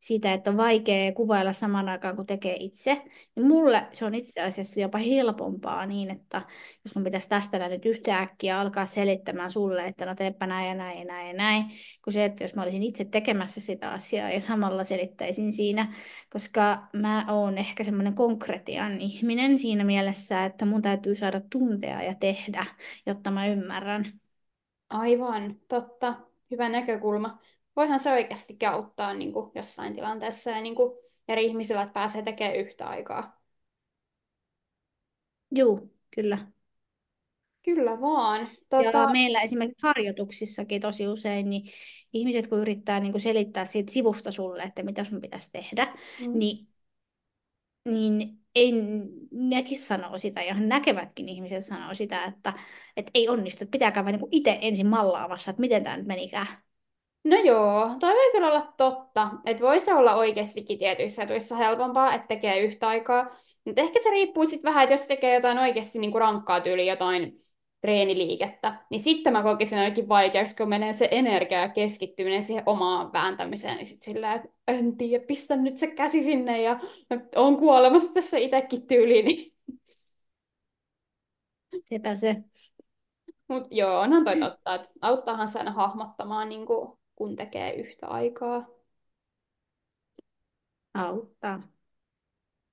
siitä, 0.00 0.32
että 0.32 0.50
on 0.50 0.56
vaikea 0.56 1.12
kuvailla 1.12 1.52
samaan 1.52 1.88
aikaan, 1.88 2.16
kun 2.16 2.26
tekee 2.26 2.56
itse. 2.60 3.02
Niin 3.36 3.46
mulle 3.46 3.86
se 3.92 4.04
on 4.04 4.14
itse 4.14 4.40
asiassa 4.42 4.80
jopa 4.80 4.98
helpompaa 4.98 5.86
niin, 5.86 6.10
että 6.10 6.42
jos 6.84 6.94
mun 6.94 7.04
pitäisi 7.04 7.28
tästä 7.28 7.68
nyt 7.68 7.86
yhtäkkiä 7.86 8.60
alkaa 8.60 8.86
selittämään 8.86 9.50
sulle, 9.50 9.86
että 9.86 10.06
no 10.06 10.14
teepä 10.14 10.46
näin 10.46 10.68
ja 10.68 10.74
näin 10.74 10.98
ja 10.98 11.04
näin 11.04 11.28
ja 11.28 11.34
näin, 11.34 11.64
kuin 12.04 12.14
se, 12.14 12.24
että 12.24 12.44
jos 12.44 12.54
mä 12.54 12.62
olisin 12.62 12.82
itse 12.82 13.04
tekemässä 13.04 13.60
sitä 13.60 13.90
asiaa 13.90 14.30
ja 14.30 14.40
samalla 14.40 14.84
selittäisin 14.84 15.52
siinä, 15.52 15.94
koska 16.32 16.88
mä 16.96 17.26
oon 17.28 17.58
ehkä 17.58 17.84
semmoinen 17.84 18.14
konkretian 18.14 19.00
ihminen 19.00 19.58
siinä 19.58 19.84
mielessä, 19.84 20.44
että 20.44 20.64
mun 20.64 20.82
täytyy 20.82 21.14
saada 21.14 21.40
tuntea 21.52 22.02
ja 22.02 22.14
tehdä, 22.14 22.66
jotta 23.06 23.30
mä 23.30 23.46
ymmärrän. 23.46 24.12
Aivan, 24.90 25.56
totta. 25.68 26.14
Hyvä 26.50 26.68
näkökulma. 26.68 27.38
Voihan 27.78 28.00
se 28.00 28.12
oikeasti 28.12 28.56
auttaa 28.66 29.14
niin 29.14 29.32
kuin 29.32 29.50
jossain 29.54 29.94
tilanteessa 29.94 30.50
ja 30.50 30.60
niin 30.60 30.74
kuin 30.74 30.98
eri 31.28 31.44
ihmisillä, 31.44 31.82
että 31.82 31.92
pääsee 31.92 32.22
tekemään 32.22 32.56
yhtä 32.56 32.88
aikaa. 32.88 33.40
Juu, 35.54 35.94
kyllä. 36.14 36.46
Kyllä 37.62 38.00
vaan. 38.00 38.40
Ja 38.40 38.48
Tota, 38.68 39.10
meillä 39.12 39.40
esimerkiksi 39.40 39.82
harjoituksissakin 39.82 40.80
tosi 40.80 41.08
usein, 41.08 41.50
niin 41.50 41.72
ihmiset 42.12 42.46
kun 42.46 42.58
yrittää 42.58 43.00
niin 43.00 43.12
kuin 43.12 43.22
selittää 43.22 43.64
siitä 43.64 43.92
sivusta 43.92 44.30
sulle, 44.30 44.62
että 44.62 44.82
mitä 44.82 45.04
sun 45.04 45.20
pitäisi 45.20 45.52
tehdä, 45.52 45.94
mm, 46.20 46.38
niin, 46.38 46.68
niin 47.88 48.38
ei, 48.54 48.72
nekin 49.30 49.78
sanoo 49.78 50.18
sitä, 50.18 50.42
ja 50.42 50.54
näkevätkin 50.54 51.28
ihmiset 51.28 51.64
sanoo 51.64 51.94
sitä, 51.94 52.24
että, 52.24 52.52
että 52.96 53.10
ei 53.14 53.28
onnistu, 53.28 53.64
että 53.64 53.72
pitää 53.72 53.90
käydä 53.90 54.12
niin 54.12 54.28
itse 54.30 54.58
ensin 54.60 54.86
mallaamassa, 54.86 55.50
että 55.50 55.60
miten 55.60 55.84
tämä 55.84 55.96
nyt 55.96 56.06
menikään. 56.06 56.67
No 57.24 57.36
joo, 57.36 57.90
toi 58.00 58.14
voi 58.14 58.32
kyllä 58.32 58.46
olla 58.48 58.72
totta. 58.76 59.30
Että 59.46 59.62
voisi 59.62 59.92
olla 59.92 60.14
oikeastikin 60.14 60.78
tietyissä 60.78 61.22
jutuissa 61.22 61.56
helpompaa, 61.56 62.14
että 62.14 62.26
tekee 62.28 62.60
yhtä 62.60 62.88
aikaa. 62.88 63.36
Mutta 63.64 63.82
ehkä 63.82 64.02
se 64.02 64.10
riippuu 64.10 64.46
sitten 64.46 64.68
vähän, 64.68 64.84
että 64.84 64.94
jos 64.94 65.06
tekee 65.06 65.34
jotain 65.34 65.58
oikeasti 65.58 65.98
niinku 65.98 66.18
rankkaa 66.18 66.60
tyyliä, 66.60 66.92
jotain 66.92 67.42
treeniliikettä, 67.80 68.84
niin 68.90 69.00
sitten 69.00 69.32
mä 69.32 69.42
kokisin 69.42 69.78
ainakin 69.78 70.08
vaikeaksi, 70.08 70.56
kun 70.56 70.68
menee 70.68 70.92
se 70.92 71.08
energia 71.10 71.60
ja 71.60 71.68
keskittyminen 71.68 72.42
siihen 72.42 72.62
omaan 72.66 73.12
vääntämiseen, 73.12 73.76
niin 73.76 73.86
sitten 73.86 74.04
sillä, 74.14 74.34
että 74.34 74.48
en 74.68 74.96
tiedä, 74.96 75.24
pistän 75.26 75.64
nyt 75.64 75.76
se 75.76 75.86
käsi 75.86 76.22
sinne 76.22 76.62
ja 76.62 76.80
on 77.36 77.56
kuolemassa 77.56 78.12
tässä 78.12 78.38
itsekin 78.38 78.86
tyyliin. 78.86 79.24
Niin. 79.24 79.52
Sepä 81.84 82.14
se. 82.14 82.36
Mutta 83.48 83.68
joo, 83.70 84.00
onhan 84.00 84.24
toi 84.24 84.36
totta, 84.36 84.74
että 84.74 84.88
auttaahan 85.00 85.48
se 85.48 85.58
aina 85.58 85.72
hahmottamaan, 85.72 86.48
niin 86.48 86.66
kuin, 86.66 86.97
kun 87.18 87.36
tekee 87.36 87.74
yhtä 87.74 88.06
aikaa. 88.06 88.66
Auttaa. 90.94 91.62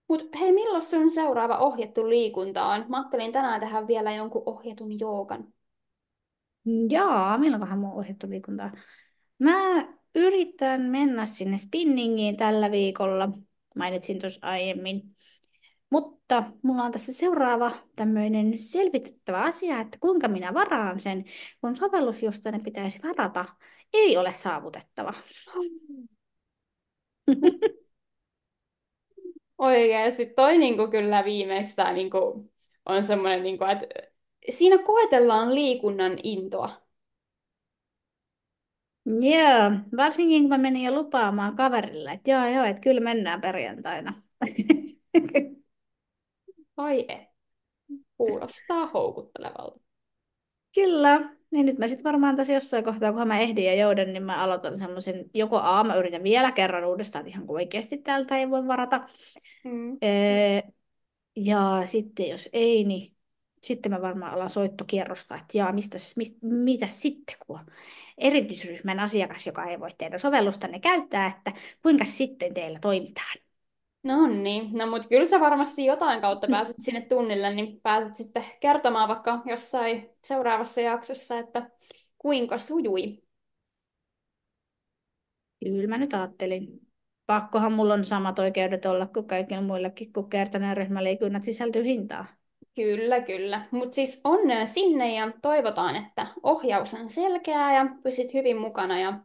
Mutta 0.08 0.38
hei, 0.40 0.52
milloin 0.52 0.82
sun 0.82 1.12
seuraava 1.12 1.58
ohjattu 1.58 2.10
liikunta 2.10 2.66
on? 2.66 2.86
Mä 2.90 2.98
ajattelin 2.98 3.32
tänään 3.32 3.62
tehdä 3.62 3.88
vielä 3.88 4.12
jonkun 4.12 4.44
ohjatun 4.46 5.00
joogan. 5.00 5.54
Jaa, 6.90 7.38
milloinkohan 7.38 7.80
mun 7.80 7.94
ohjattu 7.94 8.30
liikuntaa? 8.30 8.72
Mä 9.40 9.88
yritän 10.16 10.82
mennä 10.82 11.26
sinne 11.26 11.58
spinningiin 11.58 12.38
tällä 12.38 12.72
viikolla. 12.72 13.30
Mainitsin 13.76 14.20
tuossa 14.20 14.48
aiemmin. 14.48 15.16
Mutta 15.90 16.44
mulla 16.62 16.84
on 16.84 16.92
tässä 16.92 17.14
seuraava 17.14 17.72
tämmöinen 17.96 18.58
selvitettävä 18.58 19.42
asia, 19.42 19.82
että 19.82 19.98
kuinka 20.02 20.28
minä 20.28 20.54
varaan 20.54 21.00
sen, 21.00 21.26
kun 21.62 21.76
sovellus, 21.76 22.24
josta 22.24 22.52
ne 22.52 22.60
pitäisi 22.60 23.00
varata, 23.04 23.46
ei 23.94 24.18
ole 24.18 24.34
saavutettava. 24.34 25.14
Oikeasti 29.58 30.26
toi 30.26 30.58
niinku 30.58 30.88
kyllä 30.88 31.26
viimeistään 31.26 31.96
niinku 31.96 32.52
on 32.86 33.04
semmoinen, 33.04 33.44
niinku, 33.44 33.64
että 33.66 33.86
siinä 34.50 34.78
koetellaan 34.78 35.56
liikunnan 35.56 36.18
intoa. 36.24 36.70
Joo, 39.06 39.72
varsinkin 39.98 40.42
kun 40.42 40.50
mä 40.50 40.58
menin 40.58 40.84
jo 40.84 40.92
lupaamaan 40.92 41.56
kaverille, 41.56 42.12
että 42.12 42.32
joo, 42.32 42.48
joo, 42.48 42.66
että 42.66 42.82
kyllä 42.82 43.02
mennään 43.02 43.42
perjantaina. 43.42 44.22
Ai 46.78 47.06
et. 47.08 47.30
Kuulostaa 48.18 48.86
houkuttelevalta. 48.86 49.80
Kyllä. 50.76 51.36
Niin 51.52 51.66
nyt 51.66 51.78
mä 51.78 51.88
sitten 51.88 52.04
varmaan 52.04 52.36
tässä 52.36 52.54
jossain 52.54 52.84
kohtaa, 52.84 53.14
kun 53.14 53.28
mä 53.28 53.40
ehdin 53.40 53.66
ja 53.66 53.74
jouden, 53.74 54.14
niin 54.14 54.24
mä 54.24 54.44
aloitan 54.44 54.78
semmoisen, 54.78 55.26
joko 55.34 55.60
A, 55.64 55.84
mä 55.84 55.96
yritän 55.96 56.24
vielä 56.24 56.52
kerran 56.52 56.86
uudestaan, 56.86 57.22
että 57.28 57.38
ihan 57.38 57.46
oikeasti 57.48 57.98
täältä 57.98 58.38
ei 58.38 58.50
voi 58.50 58.68
varata. 58.68 59.10
Mm. 59.64 59.98
Ee, 60.02 60.64
ja 61.36 61.82
sitten 61.86 62.30
jos 62.30 62.50
ei, 62.54 62.84
niin 62.84 63.16
sitten 63.64 63.92
mä 63.92 64.02
varmaan 64.02 64.34
alan 64.34 64.50
soittokierrosta, 64.50 65.36
että 65.36 65.58
jaa, 65.58 65.72
mistä, 65.72 65.98
mistä, 66.16 66.38
mitä 66.42 66.88
sitten, 66.90 67.36
kun 67.48 67.60
on 67.60 67.66
erityisryhmän 68.18 69.00
asiakas, 69.00 69.48
joka 69.48 69.66
ei 69.66 69.80
voi 69.80 69.90
teidän 69.98 70.20
sovellustanne 70.20 70.80
käyttää, 70.80 71.28
että 71.28 71.52
kuinka 71.82 72.06
sitten 72.06 72.54
teillä 72.54 72.80
toimitaan. 72.80 73.38
No 74.06 74.28
niin, 74.28 74.70
no 74.74 74.88
mutta 74.88 75.08
kyllä 75.08 75.26
sä 75.26 75.40
varmasti 75.40 75.86
jotain 75.86 76.22
kautta 76.22 76.48
pääset 76.48 76.76
sinne 76.80 77.02
tunnille, 77.02 77.54
niin 77.54 77.82
pääset 77.82 78.16
sitten 78.16 78.44
kertomaan 78.60 79.10
vaikka 79.10 79.42
jossain 79.46 80.10
seuraavassa 80.24 80.82
jaksossa, 80.82 81.40
että 81.40 81.70
kuinka 82.18 82.58
sujui. 82.58 83.24
Kyllä 85.64 85.88
mä 85.88 85.98
nyt 85.98 86.14
ajattelin. 86.14 86.80
Pakkohan 87.26 87.74
mulla 87.74 87.94
on 87.94 88.06
samat 88.06 88.40
oikeudet 88.40 88.86
olla 88.86 89.06
kuin 89.08 89.28
kaikilla 89.28 89.62
muillakin, 89.62 90.14
kun 90.14 90.30
kertaneen 90.30 90.78
ryhmäliikunnat 90.78 91.44
sisältyy 91.44 91.84
hintaan. 91.84 92.28
Kyllä, 92.76 93.22
kyllä. 93.22 93.62
Mutta 93.72 93.96
siis 93.96 94.22
onnea 94.24 94.66
sinne 94.66 95.16
ja 95.16 95.32
toivotaan, 95.42 95.96
että 95.96 96.28
ohjaus 96.44 96.94
on 96.94 97.10
selkeää 97.10 97.76
ja 97.76 97.86
pysyt 98.04 98.34
hyvin 98.34 98.58
mukana. 98.58 99.00
Ja 99.00 99.20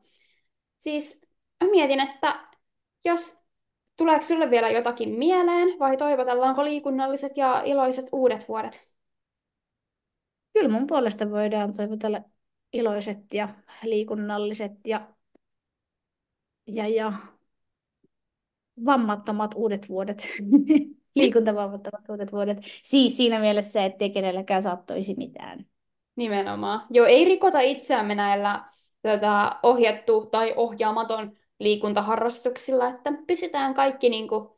siis 0.78 1.26
mä 1.64 1.70
mietin, 1.70 2.00
että 2.00 2.40
jos 3.04 3.39
tuleeko 4.00 4.24
sulle 4.24 4.50
vielä 4.50 4.70
jotakin 4.70 5.08
mieleen 5.08 5.78
vai 5.78 5.96
toivotellaanko 5.96 6.64
liikunnalliset 6.64 7.36
ja 7.36 7.62
iloiset 7.64 8.06
uudet 8.12 8.48
vuodet? 8.48 8.92
Kyllä 10.52 10.68
mun 10.68 10.86
puolesta 10.86 11.30
voidaan 11.30 11.72
toivotella 11.76 12.20
iloiset 12.72 13.18
ja 13.34 13.48
liikunnalliset 13.84 14.72
ja, 14.86 15.08
ja, 16.66 16.88
ja 16.88 17.12
vammattomat 18.84 19.54
uudet 19.54 19.88
vuodet. 19.88 20.28
Liikuntavammattomat 21.14 22.08
uudet 22.08 22.32
vuodet. 22.32 22.58
Siis 22.82 23.16
siinä 23.16 23.40
mielessä, 23.40 23.84
ettei 23.84 24.10
kenelläkään 24.10 24.62
sattuisi 24.62 25.14
mitään. 25.14 25.66
Nimenomaan. 26.16 26.86
Joo, 26.90 27.06
ei 27.06 27.24
rikota 27.24 27.60
itseämme 27.60 28.14
näillä 28.14 28.64
tätä 29.02 29.56
ohjattu 29.62 30.26
tai 30.26 30.54
ohjaamaton 30.56 31.36
liikuntaharrastuksilla, 31.60 32.88
että 32.88 33.12
pysytään 33.26 33.74
kaikki 33.74 34.08
niin 34.08 34.28
kuin 34.28 34.48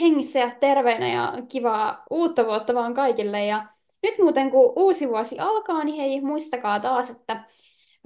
hengissä 0.00 0.38
ja 0.38 0.50
terveenä 0.60 1.08
ja 1.12 1.32
kivaa 1.48 2.02
uutta 2.10 2.46
vuotta 2.46 2.74
vaan 2.74 2.94
kaikille. 2.94 3.46
Ja 3.46 3.66
nyt 4.02 4.14
muuten 4.18 4.50
kun 4.50 4.72
uusi 4.76 5.08
vuosi 5.08 5.38
alkaa, 5.38 5.84
niin 5.84 5.96
hei, 5.96 6.20
muistakaa 6.20 6.80
taas, 6.80 7.10
että 7.10 7.44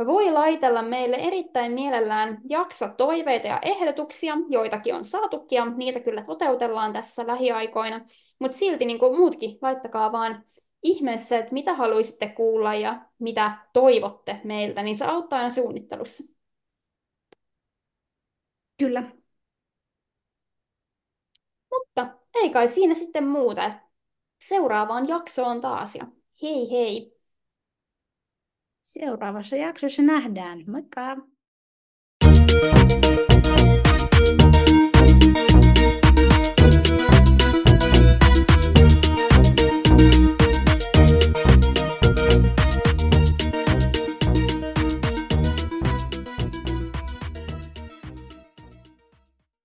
voi 0.07 0.31
laitella 0.33 0.83
meille 0.83 1.17
erittäin 1.17 1.73
mielellään 1.73 2.41
jaksotoiveita 2.49 3.47
ja 3.47 3.59
ehdotuksia, 3.63 4.35
joitakin 4.49 4.95
on 4.95 5.05
saatukin 5.05 5.57
ja 5.57 5.65
niitä 5.65 6.01
kyllä 6.01 6.23
toteutellaan 6.23 6.93
tässä 6.93 7.27
lähiaikoina, 7.27 8.01
mutta 8.39 8.57
silti 8.57 8.85
niin 8.85 8.99
kuin 8.99 9.17
muutkin, 9.17 9.59
laittakaa 9.63 10.13
vaan 10.13 10.45
ihmeessä, 10.83 11.39
että 11.39 11.53
mitä 11.53 11.75
haluaisitte 11.75 12.29
kuulla 12.29 12.75
ja 12.75 13.01
mitä 13.19 13.53
toivotte 13.73 14.41
meiltä, 14.45 14.83
niin 14.83 14.97
se 14.97 15.05
auttaa 15.05 15.39
aina 15.39 15.51
suunnittelussa. 15.51 16.38
Kyllä. 18.79 19.03
Mutta 21.71 22.19
ei 22.35 22.51
kai 22.51 22.69
siinä 22.69 22.95
sitten 22.95 23.27
muuta. 23.27 23.73
Seuraavaan 24.41 25.09
jaksoon 25.09 25.61
taas 25.61 25.95
ja 25.95 26.07
hei 26.43 26.71
hei! 26.71 27.19
Seuraavassa 28.83 29.57
jaksossa 29.57 30.03
nähdään. 30.03 30.65
Moikka! 30.71 31.17